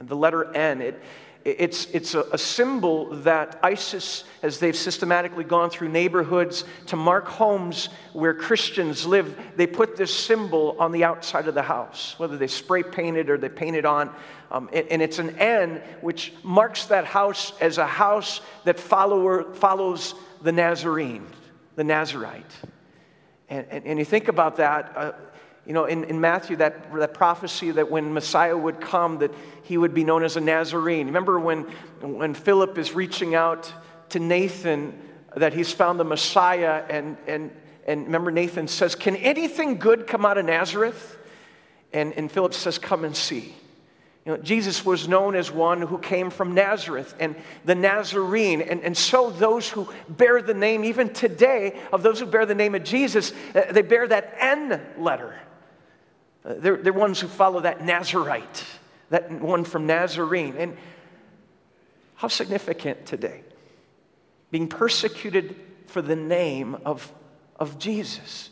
the 0.00 0.16
letter 0.16 0.54
N. 0.54 0.80
It, 0.80 1.02
it's, 1.44 1.86
it's 1.86 2.14
a, 2.14 2.22
a, 2.32 2.38
symbol 2.38 3.06
that 3.22 3.58
ISIS, 3.62 4.24
as 4.42 4.58
they've 4.58 4.76
systematically 4.76 5.44
gone 5.44 5.70
through 5.70 5.88
neighborhoods 5.88 6.64
to 6.86 6.96
mark 6.96 7.26
homes 7.26 7.88
where 8.12 8.32
Christians 8.32 9.06
live, 9.06 9.36
they 9.56 9.66
put 9.66 9.96
this 9.96 10.14
symbol 10.14 10.76
on 10.78 10.92
the 10.92 11.04
outside 11.04 11.48
of 11.48 11.54
the 11.54 11.62
house, 11.62 12.14
whether 12.18 12.36
they 12.36 12.46
spray 12.46 12.82
paint 12.82 13.16
it 13.16 13.28
or 13.28 13.38
they 13.38 13.48
paint 13.48 13.76
it 13.76 13.84
on. 13.84 14.14
Um, 14.50 14.68
and, 14.72 14.86
and, 14.88 15.02
it's 15.02 15.18
an 15.18 15.38
N 15.38 15.80
which 16.00 16.32
marks 16.42 16.86
that 16.86 17.06
house 17.06 17.52
as 17.60 17.78
a 17.78 17.86
house 17.86 18.40
that 18.64 18.78
follower, 18.78 19.54
follows 19.54 20.14
the 20.42 20.52
Nazarene, 20.52 21.26
the 21.74 21.84
Nazarite. 21.84 22.52
And, 23.48 23.66
and, 23.70 23.86
and 23.86 23.98
you 23.98 24.04
think 24.04 24.28
about 24.28 24.56
that. 24.56 24.92
Uh, 24.96 25.12
you 25.66 25.72
know, 25.72 25.84
in, 25.84 26.04
in 26.04 26.20
Matthew, 26.20 26.56
that, 26.56 26.92
that 26.92 27.14
prophecy 27.14 27.70
that 27.70 27.90
when 27.90 28.12
Messiah 28.12 28.56
would 28.56 28.80
come, 28.80 29.18
that 29.18 29.32
he 29.62 29.78
would 29.78 29.94
be 29.94 30.02
known 30.02 30.24
as 30.24 30.36
a 30.36 30.40
Nazarene. 30.40 31.06
Remember 31.06 31.38
when, 31.38 31.62
when 32.00 32.34
Philip 32.34 32.78
is 32.78 32.94
reaching 32.94 33.34
out 33.34 33.72
to 34.08 34.18
Nathan 34.18 34.98
that 35.36 35.52
he's 35.52 35.72
found 35.72 36.00
the 36.00 36.04
Messiah, 36.04 36.84
and, 36.88 37.16
and, 37.26 37.50
and 37.86 38.04
remember 38.06 38.30
Nathan 38.30 38.66
says, 38.66 38.94
Can 38.94 39.16
anything 39.16 39.78
good 39.78 40.06
come 40.06 40.26
out 40.26 40.36
of 40.36 40.44
Nazareth? 40.44 41.16
And, 41.92 42.12
and 42.14 42.30
Philip 42.30 42.54
says, 42.54 42.78
Come 42.78 43.04
and 43.04 43.16
see. 43.16 43.54
You 44.24 44.32
know, 44.32 44.38
Jesus 44.38 44.84
was 44.84 45.08
known 45.08 45.34
as 45.34 45.50
one 45.50 45.80
who 45.80 45.98
came 45.98 46.30
from 46.30 46.54
Nazareth 46.54 47.14
and 47.18 47.34
the 47.64 47.74
Nazarene. 47.74 48.62
And, 48.62 48.80
and 48.82 48.96
so 48.96 49.30
those 49.30 49.68
who 49.68 49.88
bear 50.08 50.40
the 50.42 50.54
name, 50.54 50.84
even 50.84 51.12
today, 51.12 51.80
of 51.92 52.04
those 52.04 52.20
who 52.20 52.26
bear 52.26 52.46
the 52.46 52.54
name 52.54 52.76
of 52.76 52.84
Jesus, 52.84 53.32
uh, 53.54 53.72
they 53.72 53.82
bear 53.82 54.06
that 54.06 54.34
N 54.38 54.80
letter. 54.96 55.34
Uh, 56.44 56.54
they're, 56.58 56.76
they're 56.76 56.92
ones 56.92 57.20
who 57.20 57.28
follow 57.28 57.60
that 57.60 57.84
Nazarite, 57.84 58.64
that 59.10 59.30
one 59.30 59.64
from 59.64 59.86
Nazarene. 59.86 60.56
And 60.56 60.76
how 62.14 62.28
significant 62.28 63.06
today? 63.06 63.42
Being 64.50 64.68
persecuted 64.68 65.56
for 65.86 66.02
the 66.02 66.16
name 66.16 66.76
of, 66.84 67.12
of 67.56 67.78
Jesus. 67.78 68.50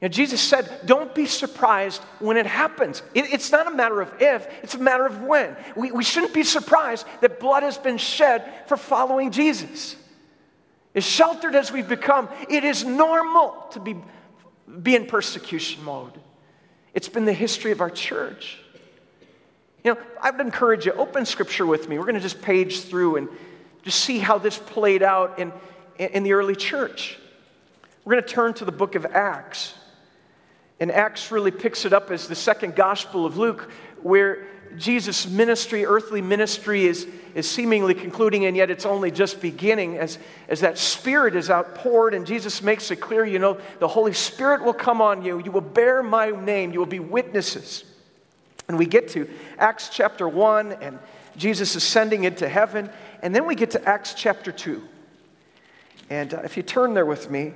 You 0.00 0.08
know, 0.08 0.12
Jesus 0.12 0.40
said, 0.40 0.80
Don't 0.86 1.14
be 1.14 1.26
surprised 1.26 2.02
when 2.18 2.36
it 2.36 2.46
happens. 2.46 3.02
It, 3.14 3.32
it's 3.32 3.52
not 3.52 3.66
a 3.66 3.70
matter 3.70 4.00
of 4.00 4.12
if, 4.20 4.46
it's 4.62 4.74
a 4.74 4.78
matter 4.78 5.04
of 5.06 5.22
when. 5.22 5.56
We, 5.76 5.92
we 5.92 6.04
shouldn't 6.04 6.32
be 6.32 6.42
surprised 6.42 7.06
that 7.20 7.40
blood 7.40 7.62
has 7.62 7.76
been 7.76 7.98
shed 7.98 8.50
for 8.66 8.76
following 8.76 9.30
Jesus. 9.30 9.96
As 10.94 11.04
sheltered 11.04 11.54
as 11.54 11.70
we've 11.70 11.88
become, 11.88 12.28
it 12.48 12.64
is 12.64 12.84
normal 12.84 13.52
to 13.72 13.80
be, 13.80 13.96
be 14.82 14.96
in 14.96 15.06
persecution 15.06 15.84
mode. 15.84 16.18
It's 16.94 17.08
been 17.08 17.24
the 17.24 17.32
history 17.32 17.72
of 17.72 17.80
our 17.80 17.90
church. 17.90 18.58
You 19.84 19.94
know, 19.94 20.00
I 20.20 20.30
would 20.30 20.40
encourage 20.40 20.86
you, 20.86 20.92
open 20.92 21.24
scripture 21.24 21.66
with 21.66 21.88
me. 21.88 21.98
We're 21.98 22.04
going 22.04 22.16
to 22.16 22.20
just 22.20 22.42
page 22.42 22.82
through 22.82 23.16
and 23.16 23.28
just 23.82 24.00
see 24.00 24.18
how 24.18 24.38
this 24.38 24.58
played 24.58 25.02
out 25.02 25.38
in, 25.38 25.52
in 25.98 26.22
the 26.22 26.34
early 26.34 26.54
church. 26.54 27.18
We're 28.04 28.14
going 28.14 28.24
to 28.24 28.28
turn 28.28 28.54
to 28.54 28.64
the 28.64 28.72
book 28.72 28.94
of 28.94 29.06
Acts. 29.06 29.74
And 30.80 30.90
Acts 30.90 31.30
really 31.30 31.50
picks 31.50 31.84
it 31.84 31.92
up 31.92 32.10
as 32.10 32.28
the 32.28 32.34
second 32.34 32.74
gospel 32.74 33.24
of 33.24 33.36
Luke, 33.36 33.70
where 34.02 34.46
Jesus' 34.78 35.28
ministry, 35.28 35.84
earthly 35.84 36.22
ministry, 36.22 36.84
is, 36.84 37.06
is 37.34 37.48
seemingly 37.50 37.94
concluding, 37.94 38.46
and 38.46 38.56
yet 38.56 38.70
it's 38.70 38.86
only 38.86 39.10
just 39.10 39.40
beginning 39.40 39.98
as, 39.98 40.18
as 40.48 40.60
that 40.60 40.78
Spirit 40.78 41.34
is 41.34 41.50
outpoured. 41.50 42.14
And 42.14 42.26
Jesus 42.26 42.62
makes 42.62 42.90
it 42.90 42.96
clear 42.96 43.24
you 43.24 43.38
know, 43.38 43.58
the 43.78 43.88
Holy 43.88 44.12
Spirit 44.12 44.62
will 44.62 44.74
come 44.74 45.00
on 45.00 45.22
you. 45.24 45.38
You 45.38 45.50
will 45.50 45.60
bear 45.60 46.02
my 46.02 46.30
name. 46.30 46.72
You 46.72 46.78
will 46.78 46.86
be 46.86 47.00
witnesses. 47.00 47.84
And 48.68 48.78
we 48.78 48.86
get 48.86 49.08
to 49.10 49.28
Acts 49.58 49.88
chapter 49.88 50.28
1, 50.28 50.72
and 50.74 50.98
Jesus 51.36 51.74
ascending 51.74 52.24
into 52.24 52.48
heaven. 52.48 52.90
And 53.22 53.34
then 53.34 53.46
we 53.46 53.54
get 53.54 53.72
to 53.72 53.88
Acts 53.88 54.14
chapter 54.14 54.52
2. 54.52 54.82
And 56.08 56.34
uh, 56.34 56.40
if 56.44 56.56
you 56.56 56.62
turn 56.62 56.94
there 56.94 57.06
with 57.06 57.30
me, 57.30 57.52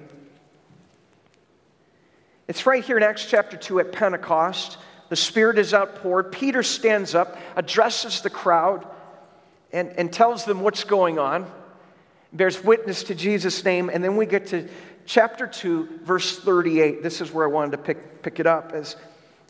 it's 2.47 2.67
right 2.67 2.85
here 2.85 2.97
in 2.97 3.03
Acts 3.03 3.27
chapter 3.27 3.57
2 3.57 3.81
at 3.81 3.93
Pentecost. 3.93 4.79
The 5.15 5.21
Spirit 5.21 5.59
is 5.59 5.73
outpoured. 5.73 6.33
Peter 6.33 6.65
stands 6.65 7.15
up, 7.15 7.39
addresses 7.55 8.23
the 8.23 8.31
crowd, 8.31 8.85
and, 9.73 9.91
and 9.91 10.13
tells 10.13 10.45
them 10.45 10.61
what's 10.61 10.83
going 10.83 11.21
on, 11.21 11.49
bears 12.33 12.65
witness 12.65 13.05
to 13.05 13.15
Jesus' 13.15 13.65
name, 13.65 13.91
and 13.91 14.03
then 14.03 14.17
we 14.17 14.27
get 14.27 14.49
to 14.49 14.69
chapter 15.07 15.47
2, 15.47 16.01
verse 16.03 16.41
38. 16.41 17.05
This 17.05 17.21
is 17.21 17.31
where 17.31 17.47
I 17.47 17.49
wanted 17.49 17.71
to 17.71 17.79
pick, 17.79 18.23
pick 18.25 18.41
it 18.41 18.49
up. 18.49 18.73
As, 18.73 18.97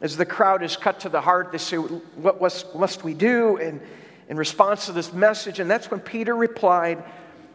as 0.02 0.18
the 0.18 0.26
crowd 0.26 0.62
is 0.62 0.76
cut 0.76 1.00
to 1.00 1.09
the 1.09 1.23
heart, 1.23 1.50
they 1.50 1.56
say, 1.56 1.78
What 1.78 2.42
must, 2.42 2.75
must 2.75 3.02
we 3.02 3.14
do? 3.14 3.56
And 3.56 3.80
in 4.28 4.37
response 4.37 4.85
to 4.85 4.92
this 4.92 5.14
message, 5.14 5.61
and 5.61 5.71
that's 5.71 5.90
when 5.90 6.00
Peter 6.00 6.37
replied, 6.37 7.02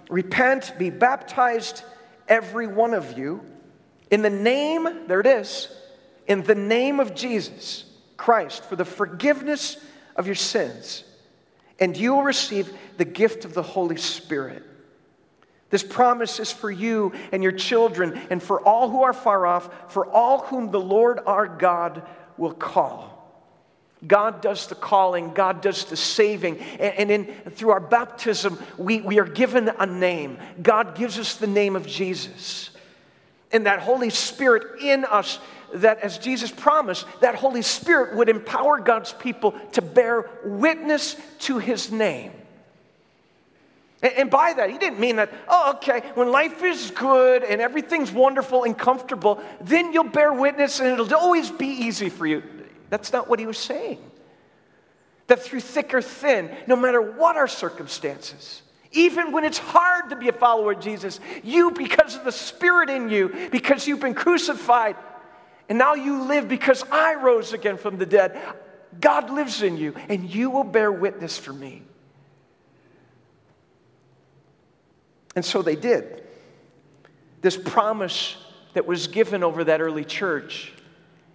Repent, 0.10 0.74
be 0.80 0.90
baptized, 0.90 1.84
every 2.28 2.66
one 2.66 2.96
of 2.96 3.20
you, 3.20 3.46
in 4.10 4.24
the 4.24 4.32
name, 4.32 5.06
there 5.06 5.20
it 5.20 5.28
is, 5.28 5.68
in 6.26 6.42
the 6.42 6.56
name 6.56 7.00
of 7.00 7.14
Jesus 7.14 7.86
Christ 8.20 8.66
for 8.66 8.76
the 8.76 8.86
forgiveness 8.86 9.78
of 10.18 10.26
your 10.28 10.36
sins, 10.36 11.06
and 11.80 11.96
you 11.96 12.14
will 12.14 12.24
receive 12.24 12.72
the 12.98 13.06
gift 13.06 13.46
of 13.46 13.54
the 13.54 13.64
Holy 13.64 13.96
Spirit. 13.96 14.62
This 15.70 15.84
promise 15.84 16.40
is 16.40 16.52
for 16.52 16.70
you 16.70 17.14
and 17.32 17.42
your 17.42 17.54
children, 17.54 18.20
and 18.30 18.44
for 18.44 18.62
all 18.62 18.90
who 18.90 19.04
are 19.04 19.14
far 19.14 19.46
off, 19.46 19.94
for 19.94 20.06
all 20.06 20.40
whom 20.40 20.70
the 20.70 20.80
Lord 20.80 21.20
our 21.26 21.48
God 21.48 22.04
will 22.38 22.54
call. 22.54 23.16
God 24.06 24.42
does 24.42 24.68
the 24.68 24.76
calling, 24.76 25.34
God 25.34 25.62
does 25.62 25.86
the 25.86 25.98
saving. 25.98 26.60
And, 26.60 27.10
in, 27.10 27.26
through 27.52 27.72
our 27.72 27.80
baptism, 27.80 28.62
we, 28.78 29.00
we 29.00 29.20
are 29.20 29.26
given 29.26 29.70
a 29.70 29.86
name. 29.86 30.40
God 30.62 30.96
gives 30.96 31.18
us 31.18 31.36
the 31.36 31.48
name 31.48 31.78
of 31.78 31.88
Jesus. 31.88 32.72
And 33.52 33.66
that 33.66 33.80
Holy 33.80 34.10
Spirit 34.10 34.82
in 34.82 35.06
us 35.06 35.40
that, 35.76 36.00
as 36.00 36.18
Jesus 36.18 36.52
promised, 36.52 37.06
that 37.22 37.36
Holy 37.36 37.62
Spirit 37.62 38.16
would 38.16 38.30
empower 38.30 38.80
God's 38.80 39.14
people 39.14 39.52
to 39.74 39.82
bear 39.82 40.30
witness 40.44 41.16
to 41.40 41.58
his 41.58 41.92
name. 41.92 42.32
And, 44.02 44.30
by 44.30 44.54
that, 44.54 44.70
he 44.70 44.78
didn't 44.78 45.00
mean 45.00 45.18
that, 45.18 45.30
oh, 45.50 45.74
okay, 45.76 46.00
when 46.16 46.32
life 46.32 46.64
is 46.64 46.92
good 46.92 47.44
and 47.44 47.60
everything's 47.60 48.12
wonderful 48.12 48.64
and 48.64 48.78
comfortable, 48.78 49.44
then 49.60 49.92
you'll 49.92 50.06
bear 50.06 50.32
witness 50.32 50.80
and 50.80 50.88
it'll 50.88 51.14
always 51.16 51.52
be 51.52 51.68
easy 51.68 52.08
for 52.08 52.26
you. 52.26 52.42
That's 52.90 53.12
not 53.12 53.28
what 53.28 53.40
he 53.40 53.46
was 53.46 53.58
saying. 53.58 54.00
That 55.28 55.42
through 55.42 55.60
thick 55.60 55.94
or 55.94 56.02
thin, 56.02 56.50
no 56.66 56.78
matter 56.78 57.02
what 57.02 57.36
our 57.36 57.48
circumstances, 57.48 58.62
even 58.94 59.32
when 59.32 59.44
it's 59.44 59.60
hard 59.60 60.10
to 60.10 60.16
be 60.16 60.30
a 60.30 60.34
follower 60.34 60.72
of 60.72 60.80
Jesus, 60.80 61.20
you, 61.44 61.72
because 61.72 62.16
of 62.16 62.24
the 62.24 62.32
Spirit 62.32 62.90
in 62.90 63.10
you, 63.10 63.50
because 63.52 63.86
you've 63.86 64.00
been 64.00 64.16
crucified, 64.16 64.96
and 65.70 65.78
now 65.78 65.94
you 65.94 66.24
live 66.24 66.50
because 66.50 66.84
I 66.92 67.14
rose 67.16 67.54
again 67.54 67.78
from 67.78 67.98
the 67.98 68.06
dead. 68.06 68.38
God 69.00 69.30
lives 69.30 69.62
in 69.62 69.78
you, 69.78 69.94
and 70.10 70.28
you 70.28 70.50
will 70.50 70.64
bear 70.64 70.92
witness 70.92 71.38
for 71.38 71.54
me. 71.54 71.84
And 75.36 75.46
so 75.46 75.62
they 75.62 75.76
did. 75.76 76.24
This 77.42 77.56
promise 77.56 78.36
that 78.74 78.88
was 78.88 79.08
given 79.08 79.44
over 79.44 79.64
that 79.66 79.80
early 79.80 80.04
church 80.04 80.74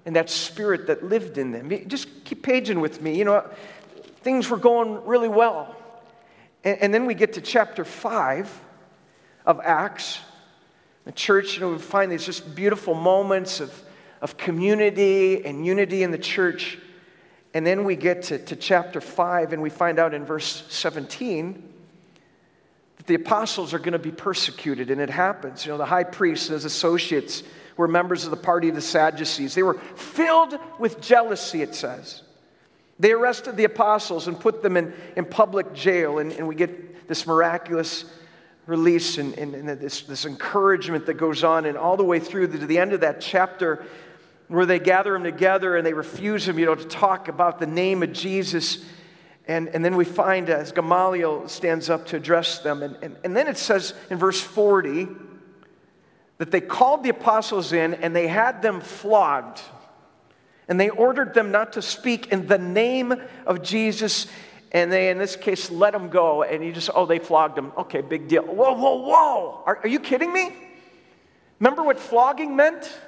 and 0.05 0.17
that 0.17 0.29
spirit 0.29 0.89
that 0.89 1.05
lived 1.05 1.39
in 1.39 1.53
them. 1.53 1.71
Just 1.89 2.09
keep 2.25 2.43
paging 2.43 2.81
with 2.81 3.01
me. 3.01 3.17
You 3.17 3.25
know, 3.25 3.49
things 4.23 4.51
were 4.51 4.59
going 4.59 5.05
really 5.07 5.29
well. 5.29 5.75
And, 6.65 6.79
and 6.83 6.95
then 6.95 7.07
we 7.07 7.15
get 7.15 7.35
to 7.35 7.41
chapter 7.41 7.85
5 7.85 8.61
of 9.47 9.61
Acts. 9.63 10.19
The 11.05 11.13
church, 11.13 11.55
you 11.55 11.61
know, 11.61 11.71
we 11.71 11.79
find 11.79 12.11
these 12.11 12.27
just 12.27 12.55
beautiful 12.55 12.95
moments 12.95 13.61
of 13.61 13.73
of 14.25 14.39
community 14.39 15.45
and 15.45 15.67
unity 15.67 16.03
in 16.03 16.11
the 16.11 16.19
church. 16.19 16.79
And 17.53 17.65
then 17.65 17.85
we 17.85 17.95
get 17.95 18.23
to, 18.25 18.39
to 18.39 18.57
chapter 18.57 19.03
5, 19.03 19.53
and 19.53 19.61
we 19.61 19.69
find 19.69 19.99
out 19.99 20.15
in 20.15 20.25
verse 20.25 20.65
17 20.71 21.63
that 22.97 23.07
the 23.07 23.17
apostles 23.17 23.75
are 23.75 23.79
going 23.79 23.93
to 23.93 23.99
be 23.99 24.11
persecuted, 24.11 24.91
and 24.91 24.99
it 24.99 25.11
happens. 25.11 25.67
You 25.67 25.73
know, 25.73 25.79
the 25.79 25.85
high 25.85 26.05
priest 26.05 26.49
and 26.49 26.55
his 26.55 26.65
associates 26.65 27.43
were 27.77 27.87
members 27.87 28.25
of 28.25 28.31
the 28.31 28.39
party 28.39 28.71
of 28.71 28.75
the 28.75 28.81
Sadducees. 28.81 29.55
They 29.55 29.63
were 29.63 29.75
filled 29.75 30.59
with 30.79 31.03
jealousy, 31.03 31.61
it 31.61 31.75
says. 31.75 32.23
They 32.99 33.13
arrested 33.13 33.59
the 33.59 33.65
apostles 33.65 34.27
and 34.27 34.41
put 34.41 34.63
them 34.63 34.79
in, 34.79 34.95
in 35.17 35.27
public 35.27 35.75
jail, 35.75 36.19
and, 36.19 36.33
and 36.33 36.49
we 36.49 36.55
get 36.55 37.09
this 37.09 37.27
miraculous 37.27 38.07
release 38.65 39.19
and, 39.19 39.37
and, 39.37 39.55
and, 39.55 39.69
this, 39.69 40.03
this 40.03 40.25
encouragement 40.25 41.05
that 41.05 41.15
goes 41.15 41.45
on, 41.45 41.67
and 41.67 41.77
all 41.77 41.99
the 41.99 42.05
way 42.05 42.19
through 42.19 42.47
to 42.47 42.67
the 42.67 42.79
end 42.79 42.95
of 42.95 43.03
that 43.03 43.21
chapter, 43.21 43.85
where 44.49 44.67
they 44.67 44.79
gather 44.79 45.13
them 45.13 45.25
together 45.25 45.77
and 45.77 45.87
they 45.87 45.93
refuse 45.93 46.47
them, 46.47 46.59
you 46.59 46.67
know, 46.67 46.75
to 46.75 46.85
talk 46.85 47.29
about 47.29 47.59
the 47.59 47.67
name 47.67 48.03
of 48.03 48.13
Jesus. 48.13 48.85
And, 49.47 49.69
and 49.69 49.85
then 49.85 49.97
we 49.97 50.05
find 50.05 50.49
as 50.49 50.73
Gamaliel 50.73 51.49
stands 51.49 51.91
up 51.91 52.07
to 52.07 52.17
address 52.17 52.59
them. 52.59 52.83
And, 52.83 52.97
and, 53.03 53.17
and 53.25 53.37
then 53.37 53.47
it 53.47 53.59
says 53.59 53.95
in 54.11 54.19
verse 54.19 54.41
40 54.41 55.09
that 56.39 56.51
they 56.51 56.61
called 56.61 57.05
the 57.05 57.11
apostles 57.11 57.73
in 57.73 57.95
and 57.95 58.15
they 58.15 58.27
had 58.27 58.63
them 58.63 58.81
flogged. 58.81 59.61
And 60.67 60.81
they 60.81 60.89
ordered 60.89 61.35
them 61.35 61.51
not 61.51 61.75
to 61.75 61.83
speak 61.83 62.29
in 62.29 62.47
the 62.47 62.59
name 62.59 63.15
of 63.47 63.63
Jesus. 63.63 64.27
And 64.73 64.91
they, 64.91 65.11
in 65.11 65.19
this 65.19 65.37
case, 65.37 65.71
let 65.71 65.93
them 65.93 66.09
go. 66.09 66.43
And 66.43 66.65
you 66.65 66.73
just, 66.73 66.91
oh, 66.95 67.07
they 67.07 67.19
flogged 67.19 67.57
them. 67.57 67.73
Okay, 67.77 68.01
big 68.01 68.29
deal. 68.29 68.43
Whoa, 68.43 68.73
whoa, 68.73 68.95
whoa. 68.97 69.63
Are, 69.67 69.79
are 69.79 69.89
you 69.89 70.01
kidding 70.01 70.33
me? 70.33 70.53
Remember 71.61 71.83
what 71.83 71.99
flogging 71.99 72.57
meant? 72.57 72.99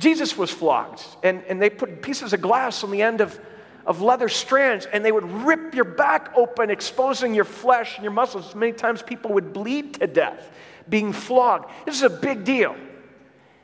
Jesus 0.00 0.36
was 0.36 0.50
flogged. 0.50 1.04
And, 1.22 1.44
and 1.44 1.62
they 1.62 1.70
put 1.70 2.02
pieces 2.02 2.32
of 2.32 2.40
glass 2.40 2.82
on 2.82 2.90
the 2.90 3.02
end 3.02 3.20
of 3.20 3.38
of 3.86 4.02
leather 4.02 4.28
strands, 4.28 4.86
and 4.86 5.04
they 5.04 5.10
would 5.10 5.24
rip 5.24 5.74
your 5.74 5.84
back 5.84 6.32
open, 6.36 6.70
exposing 6.70 7.34
your 7.34 7.46
flesh 7.46 7.96
and 7.96 8.04
your 8.04 8.12
muscles. 8.12 8.54
Many 8.54 8.72
times 8.72 9.02
people 9.02 9.32
would 9.32 9.52
bleed 9.52 9.94
to 9.94 10.06
death 10.06 10.50
being 10.88 11.12
flogged. 11.12 11.70
This 11.86 11.96
is 11.96 12.02
a 12.02 12.10
big 12.10 12.44
deal. 12.44 12.76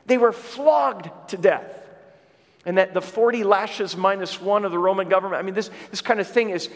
They 0.05 0.17
were 0.17 0.31
flogged 0.31 1.09
to 1.29 1.37
death. 1.37 1.73
And 2.65 2.77
that 2.77 2.93
the 2.93 3.01
40 3.01 3.43
lashes 3.43 3.95
minus 3.95 4.41
one 4.41 4.65
of 4.65 4.71
the 4.71 4.79
Roman 4.79 5.07
government, 5.07 5.39
I 5.39 5.43
mean, 5.43 5.53
this, 5.53 5.69
this 5.89 6.01
kind 6.01 6.19
of 6.19 6.27
thing 6.27 6.49
is, 6.49 6.69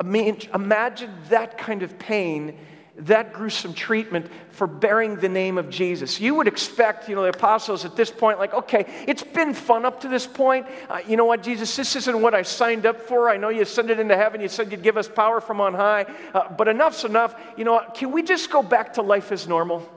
imagine 0.00 1.10
that 1.28 1.58
kind 1.58 1.82
of 1.82 1.98
pain 1.98 2.58
that 2.96 3.32
gruesome 3.32 3.74
treatment 3.74 4.30
for 4.50 4.68
bearing 4.68 5.16
the 5.16 5.28
name 5.28 5.58
of 5.58 5.68
Jesus. 5.68 6.20
You 6.20 6.36
would 6.36 6.46
expect, 6.46 7.08
you 7.08 7.16
know, 7.16 7.22
the 7.22 7.30
apostles 7.30 7.84
at 7.84 7.96
this 7.96 8.10
point, 8.10 8.38
like, 8.38 8.54
okay, 8.54 8.86
it's 9.08 9.24
been 9.24 9.52
fun 9.52 9.84
up 9.84 10.00
to 10.02 10.08
this 10.08 10.26
point. 10.26 10.66
Uh, 10.88 11.00
you 11.06 11.16
know 11.16 11.24
what, 11.24 11.42
Jesus, 11.42 11.74
this 11.74 11.96
isn't 11.96 12.22
what 12.22 12.34
I 12.34 12.42
signed 12.42 12.86
up 12.86 13.00
for. 13.00 13.28
I 13.28 13.36
know 13.36 13.48
you 13.48 13.62
ascended 13.62 13.98
into 13.98 14.16
heaven. 14.16 14.40
You 14.40 14.48
said 14.48 14.70
you'd 14.70 14.82
give 14.82 14.96
us 14.96 15.08
power 15.08 15.40
from 15.40 15.60
on 15.60 15.74
high. 15.74 16.06
Uh, 16.32 16.52
but 16.52 16.68
enough's 16.68 17.04
enough. 17.04 17.34
You 17.56 17.64
know, 17.64 17.84
can 17.94 18.12
we 18.12 18.22
just 18.22 18.50
go 18.50 18.62
back 18.62 18.92
to 18.94 19.02
life 19.02 19.32
as 19.32 19.48
normal? 19.48 19.88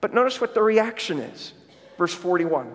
But 0.00 0.12
notice 0.12 0.40
what 0.40 0.52
the 0.52 0.62
reaction 0.62 1.20
is. 1.20 1.52
Verse 1.96 2.12
41. 2.12 2.72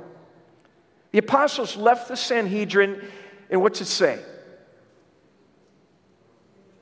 The 1.12 1.20
apostles 1.20 1.75
left 1.75 2.08
the 2.08 2.16
Sanhedrin, 2.16 3.06
and 3.50 3.62
what's 3.62 3.82
it 3.82 3.86
say? 3.86 4.20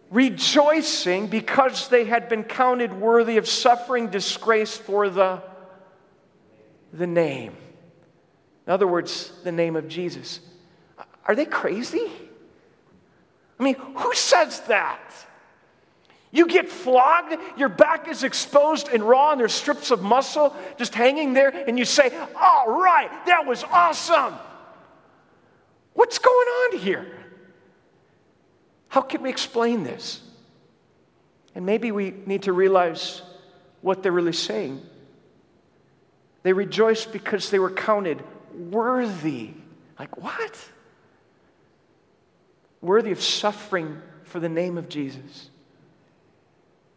Rejoicing 0.10 1.28
because 1.28 1.88
they 1.90 2.06
had 2.06 2.30
been 2.30 2.44
counted 2.44 2.94
worthy 2.94 3.38
of 3.38 3.48
suffering 3.48 4.08
disgrace 4.08 4.76
for 4.76 5.10
the, 5.10 5.42
the 6.94 7.08
name. 7.08 7.56
In 8.66 8.74
other 8.74 8.88
words, 8.88 9.32
the 9.44 9.52
name 9.52 9.76
of 9.76 9.88
Jesus. 9.88 10.40
Are 11.26 11.36
they 11.36 11.46
crazy? 11.46 12.12
I 13.60 13.64
mean, 13.64 13.76
who 13.76 14.14
says 14.14 14.62
that? 14.62 15.00
You 16.32 16.48
get 16.48 16.70
flogged, 16.70 17.36
your 17.58 17.70
back 17.70 18.08
is 18.08 18.24
exposed 18.24 18.88
and 18.90 19.04
raw, 19.04 19.32
and 19.32 19.40
there's 19.40 19.54
strips 19.54 19.90
of 19.90 20.04
muscle 20.04 20.56
just 20.78 20.94
hanging 20.94 21.34
there, 21.34 21.50
and 21.50 21.78
you 21.78 21.86
say, 21.86 22.16
All 22.36 22.80
right, 22.80 23.10
that 23.26 23.48
was 23.48 23.64
awesome. 23.64 24.36
What's 25.94 26.20
going 26.20 26.48
on 26.48 26.78
here? 26.78 27.19
How 28.90 29.02
can 29.02 29.22
we 29.22 29.30
explain 29.30 29.84
this? 29.84 30.22
And 31.56 31.66
maybe 31.66 31.92
we 31.92 32.14
need 32.26 32.44
to 32.44 32.54
realize 32.54 33.22
what 33.82 34.04
they're 34.04 34.12
really 34.12 34.34
saying. 34.34 34.82
They 36.44 36.54
rejoiced 36.54 37.12
because 37.12 37.50
they 37.50 37.60
were 37.60 37.70
counted 37.70 38.24
worthy. 38.54 39.52
Like, 39.98 40.18
what? 40.18 40.70
Worthy 42.82 43.12
of 43.12 43.22
suffering 43.22 44.02
for 44.24 44.40
the 44.40 44.50
name 44.50 44.78
of 44.78 44.90
Jesus. 44.90 45.50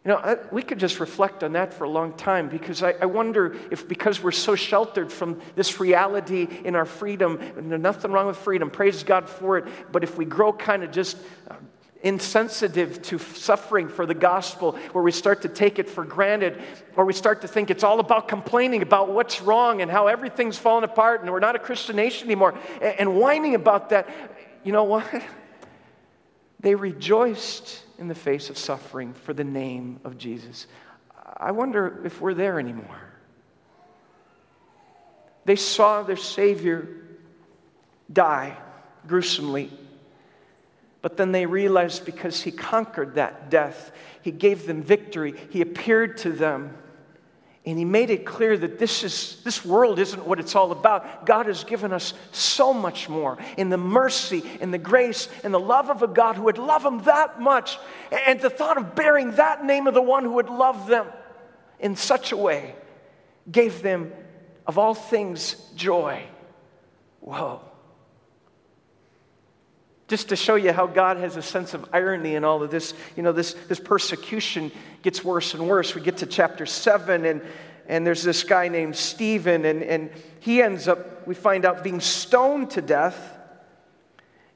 You 0.05 0.11
know, 0.11 0.39
we 0.51 0.61
could 0.61 0.79
just 0.79 0.99
reflect 0.99 1.43
on 1.43 1.53
that 1.53 1.73
for 1.73 1.85
a 1.85 1.89
long 1.89 2.13
time 2.13 2.49
because 2.49 2.83
I, 2.83 2.91
I, 3.01 3.05
wonder 3.05 3.55
if 3.71 3.87
because 3.87 4.21
we're 4.21 4.31
so 4.31 4.53
sheltered 4.53 5.13
from 5.13 5.41
this 5.55 5.79
reality 5.79 6.45
in 6.65 6.75
our 6.75 6.83
freedom, 6.85 7.39
and 7.39 7.69
nothing 7.81 8.11
wrong 8.11 8.27
with 8.27 8.35
freedom, 8.35 8.69
praise 8.69 9.03
God 9.03 9.29
for 9.29 9.59
it, 9.59 9.65
but 9.93 10.03
if 10.03 10.17
we 10.17 10.25
grow 10.25 10.51
kind 10.51 10.83
of 10.83 10.91
just 10.91 11.15
uh, 11.49 11.55
insensitive 12.03 13.01
to 13.01 13.17
suffering 13.17 13.87
for 13.87 14.05
the 14.05 14.13
gospel, 14.13 14.73
where 14.91 15.03
we 15.03 15.11
start 15.11 15.41
to 15.41 15.49
take 15.49 15.79
it 15.79 15.89
for 15.89 16.03
granted, 16.03 16.61
or 16.97 17.05
we 17.05 17.13
start 17.13 17.41
to 17.41 17.47
think 17.47 17.71
it's 17.71 17.83
all 17.83 18.01
about 18.01 18.27
complaining 18.27 18.81
about 18.81 19.09
what's 19.09 19.41
wrong 19.41 19.81
and 19.81 19.89
how 19.89 20.07
everything's 20.07 20.57
fallen 20.57 20.83
apart 20.83 21.21
and 21.21 21.31
we're 21.31 21.39
not 21.39 21.55
a 21.55 21.59
Christian 21.59 21.95
nation 21.95 22.27
anymore, 22.27 22.53
and, 22.81 22.99
and 22.99 23.15
whining 23.15 23.55
about 23.55 23.89
that, 23.89 24.09
you 24.63 24.71
know 24.71 24.83
what? 24.83 25.05
They 26.59 26.75
rejoiced 26.75 27.83
in 27.97 28.07
the 28.07 28.15
face 28.15 28.49
of 28.49 28.57
suffering 28.57 29.13
for 29.13 29.33
the 29.33 29.43
name 29.43 29.99
of 30.05 30.17
Jesus. 30.17 30.65
I 31.35 31.51
wonder 31.51 32.01
if 32.05 32.21
we're 32.21 32.33
there 32.33 32.57
anymore. 32.57 33.01
They 35.43 35.57
saw 35.57 36.03
their 36.03 36.15
Savior 36.15 36.87
die 38.11 38.55
gruesomely 39.05 39.71
but 41.03 41.17
then 41.17 41.33
they 41.33 41.45
realized 41.45 42.05
because 42.05 42.41
he 42.41 42.49
conquered 42.49 43.15
that 43.15 43.49
death, 43.51 43.91
he 44.21 44.31
gave 44.31 44.65
them 44.65 44.81
victory, 44.81 45.35
he 45.49 45.59
appeared 45.61 46.17
to 46.19 46.31
them. 46.31 46.77
And 47.65 47.77
he 47.77 47.85
made 47.85 48.09
it 48.09 48.25
clear 48.25 48.57
that 48.57 48.79
this, 48.79 49.03
is, 49.03 49.41
this 49.43 49.63
world 49.63 49.99
isn't 49.99 50.25
what 50.25 50.39
it's 50.39 50.55
all 50.55 50.71
about. 50.71 51.25
God 51.25 51.45
has 51.45 51.63
given 51.63 51.93
us 51.93 52.13
so 52.31 52.73
much 52.73 53.07
more 53.07 53.37
in 53.55 53.69
the 53.69 53.77
mercy 53.77 54.43
and 54.59 54.73
the 54.73 54.77
grace 54.77 55.29
and 55.43 55.53
the 55.53 55.59
love 55.59 55.89
of 55.89 56.03
a 56.03 56.07
God 56.07 56.35
who 56.35 56.43
would 56.43 56.57
love 56.57 56.83
them 56.83 57.03
that 57.03 57.39
much. 57.39 57.77
And 58.25 58.39
the 58.39 58.49
thought 58.49 58.77
of 58.77 58.95
bearing 58.95 59.31
that 59.31 59.63
name 59.63 59.87
of 59.87 59.93
the 59.93 60.01
one 60.01 60.23
who 60.23 60.33
would 60.33 60.49
love 60.49 60.87
them 60.87 61.07
in 61.79 61.95
such 61.95 62.33
a 62.33 62.37
way 62.37 62.75
gave 63.49 63.81
them, 63.81 64.11
of 64.67 64.77
all 64.77 64.93
things, 64.93 65.55
joy. 65.75 66.23
Whoa 67.21 67.61
just 70.13 70.29
to 70.29 70.35
show 70.35 70.53
you 70.53 70.71
how 70.71 70.85
God 70.85 71.17
has 71.17 71.37
a 71.37 71.41
sense 71.41 71.73
of 71.73 71.89
irony 71.91 72.35
in 72.35 72.43
all 72.43 72.61
of 72.61 72.69
this, 72.69 72.93
you 73.15 73.23
know, 73.23 73.31
this, 73.31 73.55
this 73.67 73.79
persecution 73.79 74.71
gets 75.01 75.23
worse 75.23 75.55
and 75.55 75.67
worse. 75.67 75.95
We 75.95 76.01
get 76.01 76.17
to 76.17 76.27
chapter 76.27 76.67
7, 76.67 77.25
and, 77.25 77.41
and 77.87 78.05
there's 78.05 78.21
this 78.21 78.43
guy 78.43 78.67
named 78.67 78.95
Stephen, 78.95 79.65
and, 79.65 79.81
and 79.81 80.11
he 80.39 80.61
ends 80.61 80.87
up, 80.87 81.25
we 81.25 81.33
find 81.33 81.65
out, 81.65 81.83
being 81.83 81.99
stoned 81.99 82.69
to 82.69 82.81
death 82.83 83.17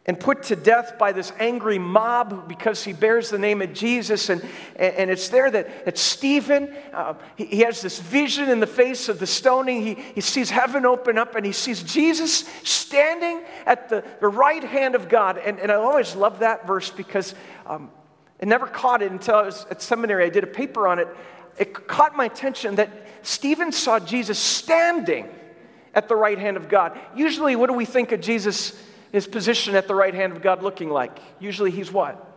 and 0.08 0.18
put 0.18 0.44
to 0.44 0.56
death 0.56 0.98
by 0.98 1.12
this 1.12 1.34
angry 1.38 1.78
mob 1.78 2.48
because 2.48 2.82
he 2.82 2.94
bears 2.94 3.30
the 3.30 3.38
name 3.38 3.62
of 3.62 3.74
Jesus. 3.74 4.30
And, 4.30 4.42
and 4.78 5.12
it's 5.12 5.28
there 5.28 5.52
that, 5.52 5.84
that 5.84 5.98
Stephen, 5.98 6.74
uh, 6.94 7.16
he, 7.36 7.46
he, 7.46 7.60
has 7.60 7.82
this 7.82 8.00
vision 8.00 8.50
in 8.50 8.62
the 8.62 8.68
face 8.68 9.10
of 9.10 9.20
the 9.20 9.28
stoning. 9.28 9.82
He, 9.82 9.96
he 10.16 10.22
sees 10.22 10.50
heaven 10.50 10.86
open 10.86 11.18
up 11.18 11.36
and 11.36 11.46
he 11.46 11.52
sees 11.52 11.84
Jesus 11.84 12.48
standing 12.64 13.42
at 13.66 13.90
the, 13.90 14.02
the 14.22 14.30
right 14.30 14.64
hand 14.64 14.96
of 14.96 15.10
God. 15.10 15.38
And, 15.40 15.60
and 15.60 15.70
I 15.70 15.76
always 15.76 16.16
love 16.16 16.40
that 16.40 16.66
verse 16.66 16.90
because 16.90 17.36
um, 17.66 17.92
I 18.42 18.46
never 18.46 18.66
caught 18.66 19.02
it 19.02 19.12
until 19.12 19.36
I 19.36 19.42
was 19.44 19.66
at 19.70 19.82
seminary. 19.82 20.24
I 20.24 20.30
did 20.30 20.46
a 20.46 20.48
paper 20.48 20.88
on 20.88 21.00
it. 21.00 21.10
It 21.58 21.88
caught 21.88 22.16
my 22.16 22.26
attention 22.26 22.76
that 22.76 22.90
Stephen 23.24 23.74
saw 23.74 24.00
Jesus 24.00 24.40
standing 24.40 25.28
at 25.94 26.08
the 26.08 26.16
right 26.16 26.40
hand 26.40 26.56
of 26.56 26.70
God. 26.70 26.98
Usually, 27.14 27.58
what 27.58 27.68
do 27.68 27.74
we 27.74 27.84
think 27.84 28.14
of 28.14 28.22
Jesus? 28.22 28.82
His 29.12 29.28
position 29.28 29.76
at 29.76 29.88
the 29.88 29.96
right 29.96 30.14
hand 30.14 30.34
of 30.34 30.42
God 30.42 30.64
looking 30.64 30.90
like? 30.90 31.20
Usually 31.40 31.72
he's 31.72 31.92
what? 31.92 32.28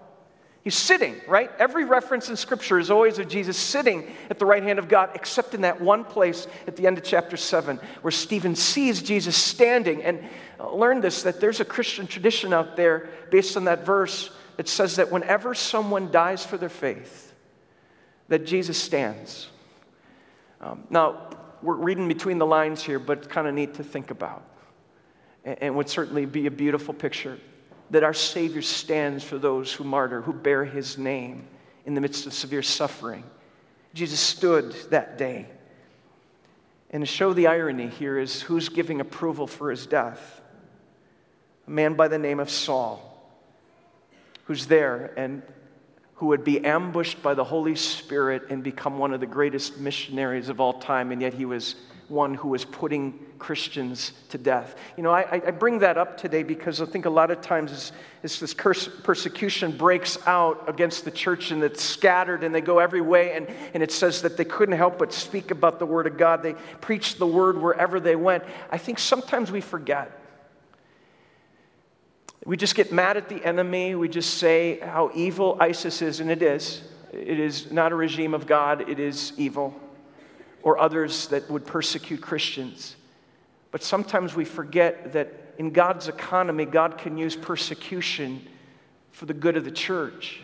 He's 0.63 0.75
sitting, 0.75 1.17
right? 1.27 1.51
Every 1.59 1.85
reference 1.85 2.29
in 2.29 2.37
Scripture 2.37 2.79
is 2.79 2.91
always 2.91 3.19
of 3.19 3.29
Jesus 3.29 3.57
sitting 3.57 4.15
at 4.29 4.39
the 4.39 4.45
right 4.45 4.63
hand 4.63 4.79
of 4.79 4.89
God, 4.89 5.11
except 5.15 5.55
in 5.55 5.63
that 5.63 5.81
one 5.81 6.05
place 6.05 6.47
at 6.67 6.77
the 6.77 6.87
end 6.87 6.99
of 6.99 7.05
chapter 7.05 7.39
7, 7.39 7.79
where 8.03 8.11
Stephen 8.11 8.55
sees 8.55 9.01
Jesus 9.01 9.37
standing. 9.37 10.03
And 10.03 10.23
uh, 10.59 10.71
learn 10.75 11.01
this 11.01 11.23
that 11.23 11.41
there's 11.41 11.61
a 11.61 11.65
Christian 11.65 12.07
tradition 12.07 12.53
out 12.53 12.77
there 12.77 13.09
based 13.31 13.57
on 13.57 13.65
that 13.65 13.87
verse 13.87 14.31
that 14.59 14.69
says 14.69 14.97
that 14.97 15.11
whenever 15.11 15.55
someone 15.55 16.11
dies 16.11 16.45
for 16.45 16.59
their 16.59 16.69
faith, 16.69 17.35
that 18.29 18.45
Jesus 18.45 18.77
stands. 18.77 19.49
Um, 20.61 20.85
now, 20.91 21.31
we're 21.63 21.75
reading 21.75 22.07
between 22.07 22.37
the 22.37 22.47
lines 22.47 22.83
here, 22.83 22.99
but 22.99 23.19
it's 23.19 23.27
kind 23.27 23.47
of 23.47 23.55
neat 23.55 23.75
to 23.75 23.85
think 23.85 24.11
about 24.11 24.50
and 25.45 25.75
would 25.77 25.89
certainly 25.89 26.27
be 26.27 26.47
a 26.47 26.51
beautiful 26.51 26.95
picture 26.95 27.39
that 27.91 28.05
our 28.05 28.15
Savior 28.15 28.63
stands 28.63 29.25
for 29.25 29.39
those 29.39 29.73
who 29.73 29.85
martyr, 29.85 30.23
who 30.23 30.33
bear 30.33 30.65
his 30.65 30.97
name 30.97 31.47
in 31.87 31.95
the 31.95 32.01
midst 32.01 32.27
of 32.27 32.33
severe 32.33 32.63
suffering. 32.63 33.25
Jesus 33.95 34.21
stood 34.21 34.73
that 34.91 35.19
day. 35.19 35.47
And 36.91 37.03
to 37.03 37.07
show 37.07 37.33
the 37.33 37.47
irony 37.47 37.89
here 37.89 38.19
is 38.19 38.43
who's 38.43 38.69
giving 38.69 39.01
approval 39.01 39.47
for 39.47 39.71
his 39.71 39.87
death? 39.87 40.41
A 41.67 41.71
man 41.71 41.95
by 41.95 42.09
the 42.09 42.19
name 42.19 42.41
of 42.41 42.51
Saul, 42.51 43.07
who's 44.45 44.67
there 44.67 45.13
and 45.17 45.43
who 46.21 46.27
would 46.27 46.45
be 46.45 46.63
ambushed 46.67 47.23
by 47.23 47.33
the 47.33 47.43
Holy 47.43 47.75
Spirit 47.75 48.43
and 48.51 48.63
become 48.63 48.99
one 48.99 49.15
of 49.15 49.21
the 49.21 49.27
greatest 49.27 49.79
missionaries 49.79 50.51
of 50.51 50.61
all 50.61 50.75
time, 50.75 51.13
and 51.13 51.23
yet 51.23 51.33
he 51.33 51.47
was 51.47 51.77
one 52.09 52.35
who 52.35 52.49
was 52.49 52.63
putting 52.63 53.19
Christians 53.39 54.13
to 54.29 54.37
death. 54.37 54.77
You 54.99 55.03
know, 55.03 55.13
I, 55.13 55.41
I 55.47 55.51
bring 55.51 55.79
that 55.79 55.97
up 55.97 56.19
today 56.19 56.43
because 56.43 56.83
I 56.83 56.85
think 56.85 57.07
a 57.07 57.11
lot 57.11 57.31
of 57.31 57.41
times 57.41 57.73
as, 57.73 57.93
as 58.23 58.39
this 58.39 58.53
curse, 58.53 58.87
persecution 59.03 59.75
breaks 59.75 60.19
out 60.27 60.69
against 60.69 61.07
the 61.07 61.11
church 61.11 61.53
and 61.53 61.63
it's 61.63 61.83
scattered 61.83 62.45
and 62.45 62.55
they 62.55 62.61
go 62.61 62.81
every 62.81 63.01
way, 63.01 63.33
and, 63.33 63.49
and 63.73 63.83
it 63.83 63.91
says 63.91 64.21
that 64.21 64.37
they 64.37 64.45
couldn't 64.45 64.77
help 64.77 64.99
but 64.99 65.15
speak 65.15 65.51
about 65.51 65.79
the 65.79 65.87
Word 65.87 66.07
of 66.07 66.19
God. 66.19 66.43
They 66.43 66.53
preached 66.83 67.19
the 67.19 67.27
Word 67.27 67.57
wherever 67.57 67.99
they 67.99 68.15
went. 68.15 68.45
I 68.71 68.77
think 68.77 68.99
sometimes 68.99 69.51
we 69.51 69.63
forget. 69.63 70.20
We 72.45 72.57
just 72.57 72.75
get 72.75 72.91
mad 72.91 73.17
at 73.17 73.29
the 73.29 73.45
enemy. 73.45 73.95
We 73.95 74.09
just 74.09 74.35
say 74.35 74.81
how 74.81 75.11
evil 75.15 75.57
ISIS 75.61 76.03
is, 76.03 76.21
and 76.21 76.31
it 76.31 76.43
is. 76.43 76.83
It 77.13 77.39
is 77.39 77.71
not 77.71 77.93
a 77.93 77.95
regime 77.95 78.35
of 78.35 78.47
God, 78.47 78.89
it 78.89 79.01
is 79.01 79.33
evil 79.37 79.75
or 80.63 80.79
others 80.79 81.29
that 81.29 81.51
would 81.51 81.67
persecute 81.67 82.21
Christians. 82.21 82.97
But 83.71 83.83
sometimes 83.83 84.35
we 84.35 84.45
forget 84.45 85.13
that 85.13 85.55
in 85.59 85.71
God's 85.71 86.09
economy, 86.09 86.65
God 86.65 86.99
can 86.99 87.17
use 87.17 87.37
persecution 87.37 88.47
for 89.11 89.27
the 89.27 89.35
good 89.35 89.57
of 89.57 89.65
the 89.65 89.71
church. 89.71 90.41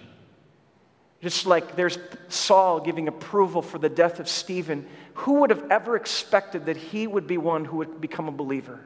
Just 1.22 1.46
like 1.46 1.76
there's 1.76 1.98
Saul 2.28 2.80
giving 2.80 3.08
approval 3.08 3.62
for 3.62 3.78
the 3.78 3.88
death 3.88 4.20
of 4.20 4.28
Stephen, 4.28 4.86
who 5.14 5.40
would 5.40 5.50
have 5.50 5.64
ever 5.70 5.96
expected 5.96 6.66
that 6.66 6.76
he 6.76 7.06
would 7.06 7.26
be 7.26 7.38
one 7.38 7.64
who 7.64 7.78
would 7.78 8.00
become 8.00 8.28
a 8.28 8.32
believer? 8.32 8.80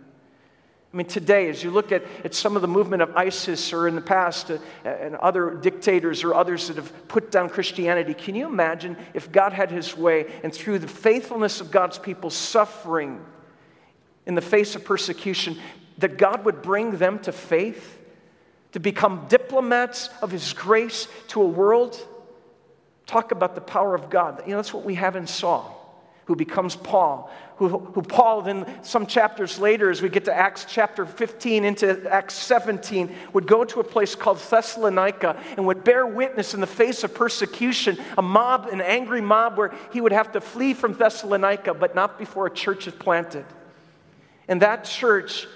I 0.93 0.97
mean, 0.97 1.07
today, 1.07 1.49
as 1.49 1.63
you 1.63 1.71
look 1.71 1.93
at, 1.93 2.03
at 2.25 2.35
some 2.35 2.57
of 2.57 2.63
the 2.63 2.69
movement 2.69 3.01
of 3.01 3.17
ISIS 3.17 3.73
or 3.73 3.87
in 3.87 3.95
the 3.95 4.01
past, 4.01 4.51
uh, 4.51 4.59
and 4.85 5.15
other 5.17 5.55
dictators 5.55 6.25
or 6.25 6.35
others 6.35 6.67
that 6.67 6.77
have 6.77 7.07
put 7.07 7.31
down 7.31 7.49
Christianity, 7.49 8.13
can 8.13 8.35
you 8.35 8.47
imagine 8.47 8.97
if 9.15 9.31
God 9.31 9.53
had 9.53 9.71
his 9.71 9.97
way 9.97 10.27
and 10.43 10.53
through 10.53 10.81
the 10.81 10.89
faithfulness 10.89 11.61
of 11.61 11.71
God's 11.71 11.97
people 11.99 12.29
suffering 12.29 13.25
in 14.27 14.35
the 14.35 14.41
face 14.41 14.75
of 14.75 14.85
persecution, 14.85 15.57
that 15.99 16.19
God 16.19 16.45
would 16.45 16.61
bring 16.61 16.97
them 16.97 17.21
to 17.21 17.31
faith, 17.31 17.99
to 18.73 18.81
become 18.81 19.27
diplomats 19.29 20.09
of 20.23 20.33
his 20.33 20.53
grace 20.53 21.07
to 21.29 21.41
a 21.41 21.47
world? 21.47 22.05
Talk 23.07 23.31
about 23.31 23.55
the 23.55 23.61
power 23.61 23.95
of 23.95 24.11
God. 24.11 24.43
You 24.45 24.53
know, 24.53 24.57
that's 24.57 24.75
what 24.75 24.85
we 24.85 24.97
have 24.97 25.15
in 25.15 25.29
Saul 25.29 25.80
who 26.31 26.37
becomes 26.37 26.77
Paul, 26.77 27.29
who, 27.57 27.67
who 27.67 28.03
Paul, 28.03 28.43
then 28.43 28.65
some 28.85 29.05
chapters 29.05 29.59
later, 29.59 29.91
as 29.91 30.01
we 30.01 30.09
get 30.09 30.27
to 30.27 30.33
Acts 30.33 30.65
chapter 30.65 31.05
15 31.05 31.65
into 31.65 32.09
Acts 32.09 32.35
17, 32.35 33.13
would 33.33 33.49
go 33.49 33.65
to 33.65 33.81
a 33.81 33.83
place 33.83 34.15
called 34.15 34.39
Thessalonica 34.39 35.37
and 35.57 35.67
would 35.67 35.83
bear 35.83 36.07
witness 36.07 36.55
in 36.55 36.61
the 36.61 36.69
face 36.69 37.03
of 37.03 37.15
persecution, 37.15 37.99
a 38.17 38.23
mob, 38.23 38.69
an 38.69 38.81
angry 38.81 39.21
mob 39.21 39.59
where 39.59 39.75
he 39.93 40.01
would 40.01 40.13
have 40.13 40.31
to 40.31 40.41
flee 40.41 40.73
from 40.73 40.93
Thessalonica, 40.93 41.75
but 41.75 41.97
not 41.97 42.17
before 42.17 42.47
a 42.47 42.51
church 42.55 42.87
is 42.87 42.95
planted. 42.95 43.45
And 44.47 44.63
that 44.63 44.85
church 44.85 45.49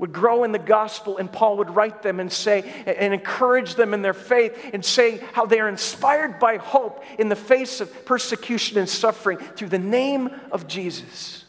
would 0.00 0.12
grow 0.12 0.44
in 0.44 0.52
the 0.52 0.58
gospel, 0.58 1.18
and 1.18 1.30
Paul 1.30 1.58
would 1.58 1.70
write 1.70 2.02
them 2.02 2.18
and 2.18 2.32
say, 2.32 2.62
and 2.86 3.14
encourage 3.14 3.74
them 3.74 3.94
in 3.94 4.02
their 4.02 4.14
faith, 4.14 4.70
and 4.72 4.84
say 4.84 5.22
how 5.32 5.46
they 5.46 5.60
are 5.60 5.68
inspired 5.68 6.38
by 6.38 6.56
hope 6.56 7.04
in 7.18 7.28
the 7.28 7.36
face 7.36 7.80
of 7.80 8.04
persecution 8.04 8.78
and 8.78 8.88
suffering 8.88 9.38
through 9.38 9.68
the 9.68 9.78
name 9.78 10.30
of 10.50 10.66
Jesus. 10.66 11.44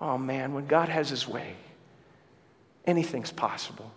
Oh 0.00 0.18
man, 0.18 0.54
when 0.54 0.66
God 0.66 0.88
has 0.88 1.08
his 1.08 1.28
way, 1.28 1.54
anything's 2.84 3.32
possible. 3.32 3.90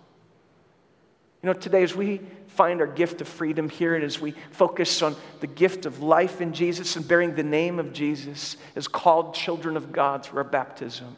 You 1.42 1.48
know, 1.48 1.54
today 1.54 1.84
as 1.84 1.96
we 1.96 2.22
find 2.48 2.82
our 2.82 2.88
gift 2.88 3.20
of 3.20 3.28
freedom 3.28 3.68
here 3.68 3.96
and 3.96 4.04
as 4.04 4.22
we 4.22 4.36
focus 4.52 5.02
on 5.02 5.16
the 5.40 5.48
gift 5.48 5.86
of 5.86 6.02
life 6.02 6.40
in 6.40 6.54
Jesus 6.54 6.96
and 6.96 7.08
bearing 7.08 7.36
the 7.36 7.44
name 7.44 7.80
of 7.80 7.94
Jesus 7.94 8.58
as 8.76 8.88
called 8.88 9.34
children 9.34 9.76
of 9.76 9.92
God 9.92 10.24
through 10.24 10.38
our 10.38 10.44
baptism, 10.44 11.16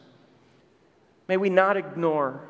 May 1.28 1.36
we 1.36 1.50
not 1.50 1.76
ignore 1.76 2.40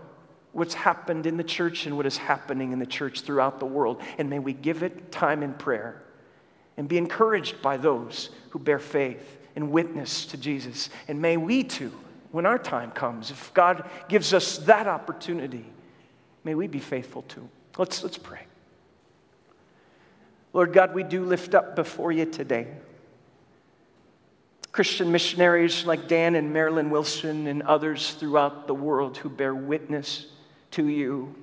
what's 0.52 0.74
happened 0.74 1.26
in 1.26 1.36
the 1.36 1.44
church 1.44 1.86
and 1.86 1.96
what 1.96 2.06
is 2.06 2.16
happening 2.16 2.72
in 2.72 2.78
the 2.78 2.86
church 2.86 3.22
throughout 3.22 3.58
the 3.58 3.66
world. 3.66 4.00
And 4.18 4.30
may 4.30 4.38
we 4.38 4.52
give 4.52 4.82
it 4.82 5.12
time 5.12 5.42
in 5.42 5.54
prayer 5.54 6.02
and 6.76 6.88
be 6.88 6.98
encouraged 6.98 7.60
by 7.62 7.76
those 7.76 8.30
who 8.50 8.58
bear 8.58 8.78
faith 8.78 9.38
and 9.54 9.70
witness 9.70 10.26
to 10.26 10.36
Jesus. 10.36 10.90
And 11.08 11.20
may 11.20 11.36
we 11.36 11.62
too, 11.64 11.92
when 12.32 12.46
our 12.46 12.58
time 12.58 12.90
comes, 12.90 13.30
if 13.30 13.52
God 13.54 13.88
gives 14.08 14.34
us 14.34 14.58
that 14.58 14.86
opportunity, 14.86 15.64
may 16.44 16.54
we 16.54 16.66
be 16.66 16.80
faithful 16.80 17.22
too. 17.22 17.48
Let's, 17.78 18.02
let's 18.02 18.18
pray. 18.18 18.40
Lord 20.52 20.72
God, 20.72 20.94
we 20.94 21.02
do 21.02 21.24
lift 21.24 21.54
up 21.54 21.76
before 21.76 22.12
you 22.12 22.24
today. 22.24 22.68
Christian 24.72 25.10
missionaries 25.10 25.86
like 25.86 26.08
Dan 26.08 26.34
and 26.34 26.52
Marilyn 26.52 26.90
Wilson 26.90 27.46
and 27.46 27.62
others 27.62 28.12
throughout 28.14 28.66
the 28.66 28.74
world 28.74 29.16
who 29.16 29.28
bear 29.28 29.54
witness 29.54 30.26
to 30.72 30.86
you 30.86 31.34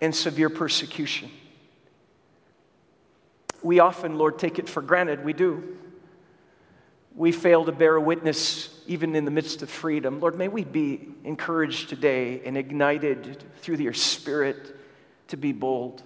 in 0.00 0.12
severe 0.12 0.50
persecution. 0.50 1.30
We 3.62 3.80
often, 3.80 4.16
Lord, 4.16 4.38
take 4.38 4.58
it 4.58 4.68
for 4.68 4.80
granted. 4.80 5.24
We 5.24 5.32
do. 5.32 5.76
We 7.14 7.32
fail 7.32 7.64
to 7.64 7.72
bear 7.72 7.98
witness 7.98 8.70
even 8.86 9.16
in 9.16 9.24
the 9.24 9.30
midst 9.30 9.62
of 9.62 9.70
freedom. 9.70 10.20
Lord, 10.20 10.36
may 10.36 10.48
we 10.48 10.62
be 10.62 11.08
encouraged 11.24 11.88
today 11.88 12.42
and 12.44 12.56
ignited 12.56 13.42
through 13.58 13.76
your 13.76 13.94
Spirit 13.94 14.76
to 15.28 15.36
be 15.36 15.52
bold 15.52 16.02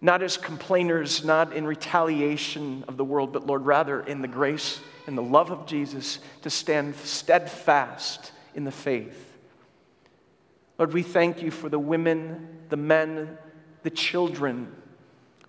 not 0.00 0.22
as 0.22 0.36
complainers, 0.36 1.24
not 1.24 1.52
in 1.52 1.66
retaliation 1.66 2.84
of 2.86 2.96
the 2.96 3.04
world, 3.04 3.32
but 3.32 3.46
Lord, 3.46 3.64
rather 3.64 4.00
in 4.00 4.22
the 4.22 4.28
grace 4.28 4.80
and 5.06 5.16
the 5.16 5.22
love 5.22 5.50
of 5.50 5.66
Jesus 5.66 6.18
to 6.42 6.50
stand 6.50 6.94
steadfast 6.96 8.32
in 8.54 8.64
the 8.64 8.70
faith. 8.70 9.36
Lord, 10.78 10.92
we 10.92 11.02
thank 11.02 11.42
you 11.42 11.50
for 11.50 11.68
the 11.68 11.78
women, 11.78 12.48
the 12.68 12.76
men, 12.76 13.38
the 13.82 13.90
children 13.90 14.72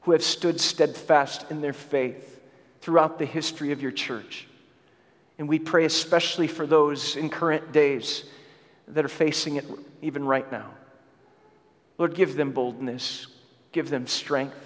who 0.02 0.12
have 0.12 0.24
stood 0.24 0.62
steadfast 0.62 1.46
in 1.52 1.60
their 1.60 1.74
faith 1.74 2.40
throughout 2.80 3.20
the 3.20 3.26
history 3.26 3.74
of 3.74 3.82
your 3.82 3.92
church. 3.92 4.48
And 5.38 5.50
we 5.50 5.60
pray 5.60 5.86
especially 5.86 6.48
for 6.48 6.66
those 6.66 7.16
in 7.16 7.30
current 7.30 7.72
days 7.74 8.24
that 8.88 9.04
are 9.04 9.10
facing 9.10 9.58
it 9.58 9.66
even 10.02 10.24
right 10.24 10.50
now. 10.50 10.72
Lord, 11.98 12.16
give 12.16 12.36
them 12.36 12.52
boldness, 12.52 13.28
give 13.78 13.92
them 13.92 14.08
strength. 14.08 14.58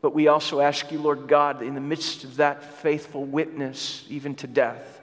But 0.00 0.14
we 0.14 0.26
also 0.26 0.60
ask 0.60 0.90
you, 0.90 0.98
Lord 0.98 1.28
God, 1.28 1.60
in 1.60 1.74
the 1.74 1.82
midst 1.82 2.24
of 2.24 2.36
that 2.36 2.64
faithful 2.80 3.24
witness, 3.24 4.06
even 4.08 4.34
to 4.36 4.46
death, 4.46 5.02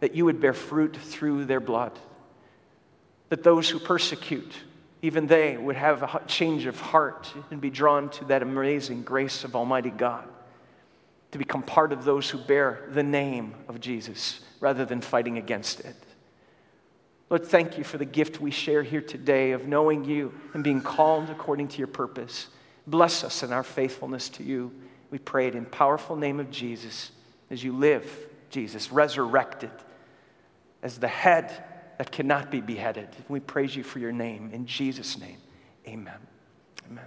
that 0.00 0.14
you 0.14 0.24
would 0.24 0.40
bear 0.40 0.54
fruit 0.54 0.96
through 0.96 1.44
their 1.44 1.60
blood. 1.60 1.92
That 3.28 3.42
those 3.42 3.68
who 3.68 3.78
persecute, 3.78 4.54
even 5.02 5.26
they 5.26 5.58
would 5.58 5.76
have 5.76 6.02
a 6.02 6.22
change 6.26 6.64
of 6.64 6.80
heart 6.80 7.30
and 7.50 7.60
be 7.60 7.68
drawn 7.68 8.08
to 8.12 8.24
that 8.26 8.42
amazing 8.42 9.02
grace 9.02 9.44
of 9.44 9.54
Almighty 9.54 9.90
God, 9.90 10.26
to 11.32 11.38
become 11.38 11.62
part 11.62 11.92
of 11.92 12.04
those 12.04 12.30
who 12.30 12.38
bear 12.38 12.88
the 12.88 13.02
name 13.02 13.52
of 13.68 13.80
Jesus 13.80 14.40
rather 14.60 14.86
than 14.86 15.02
fighting 15.02 15.36
against 15.36 15.80
it. 15.80 15.96
Lord, 17.30 17.46
thank 17.46 17.78
you 17.78 17.84
for 17.84 17.96
the 17.96 18.04
gift 18.04 18.40
we 18.40 18.50
share 18.50 18.82
here 18.82 19.00
today 19.00 19.52
of 19.52 19.68
knowing 19.68 20.04
you 20.04 20.34
and 20.52 20.64
being 20.64 20.80
called 20.80 21.30
according 21.30 21.68
to 21.68 21.78
your 21.78 21.86
purpose. 21.86 22.48
Bless 22.88 23.22
us 23.22 23.44
in 23.44 23.52
our 23.52 23.62
faithfulness 23.62 24.28
to 24.30 24.42
you. 24.42 24.72
We 25.10 25.18
pray 25.18 25.46
it 25.46 25.54
in 25.54 25.64
powerful 25.64 26.16
name 26.16 26.40
of 26.40 26.50
Jesus 26.50 27.12
as 27.48 27.62
you 27.62 27.72
live, 27.72 28.28
Jesus, 28.50 28.90
resurrected 28.90 29.70
as 30.82 30.98
the 30.98 31.08
head 31.08 31.64
that 31.98 32.10
cannot 32.10 32.50
be 32.50 32.60
beheaded. 32.60 33.08
We 33.28 33.38
praise 33.38 33.76
you 33.76 33.84
for 33.84 34.00
your 34.00 34.12
name. 34.12 34.50
In 34.52 34.66
Jesus' 34.66 35.18
name, 35.18 35.38
amen. 35.86 36.18
Amen. 36.90 37.04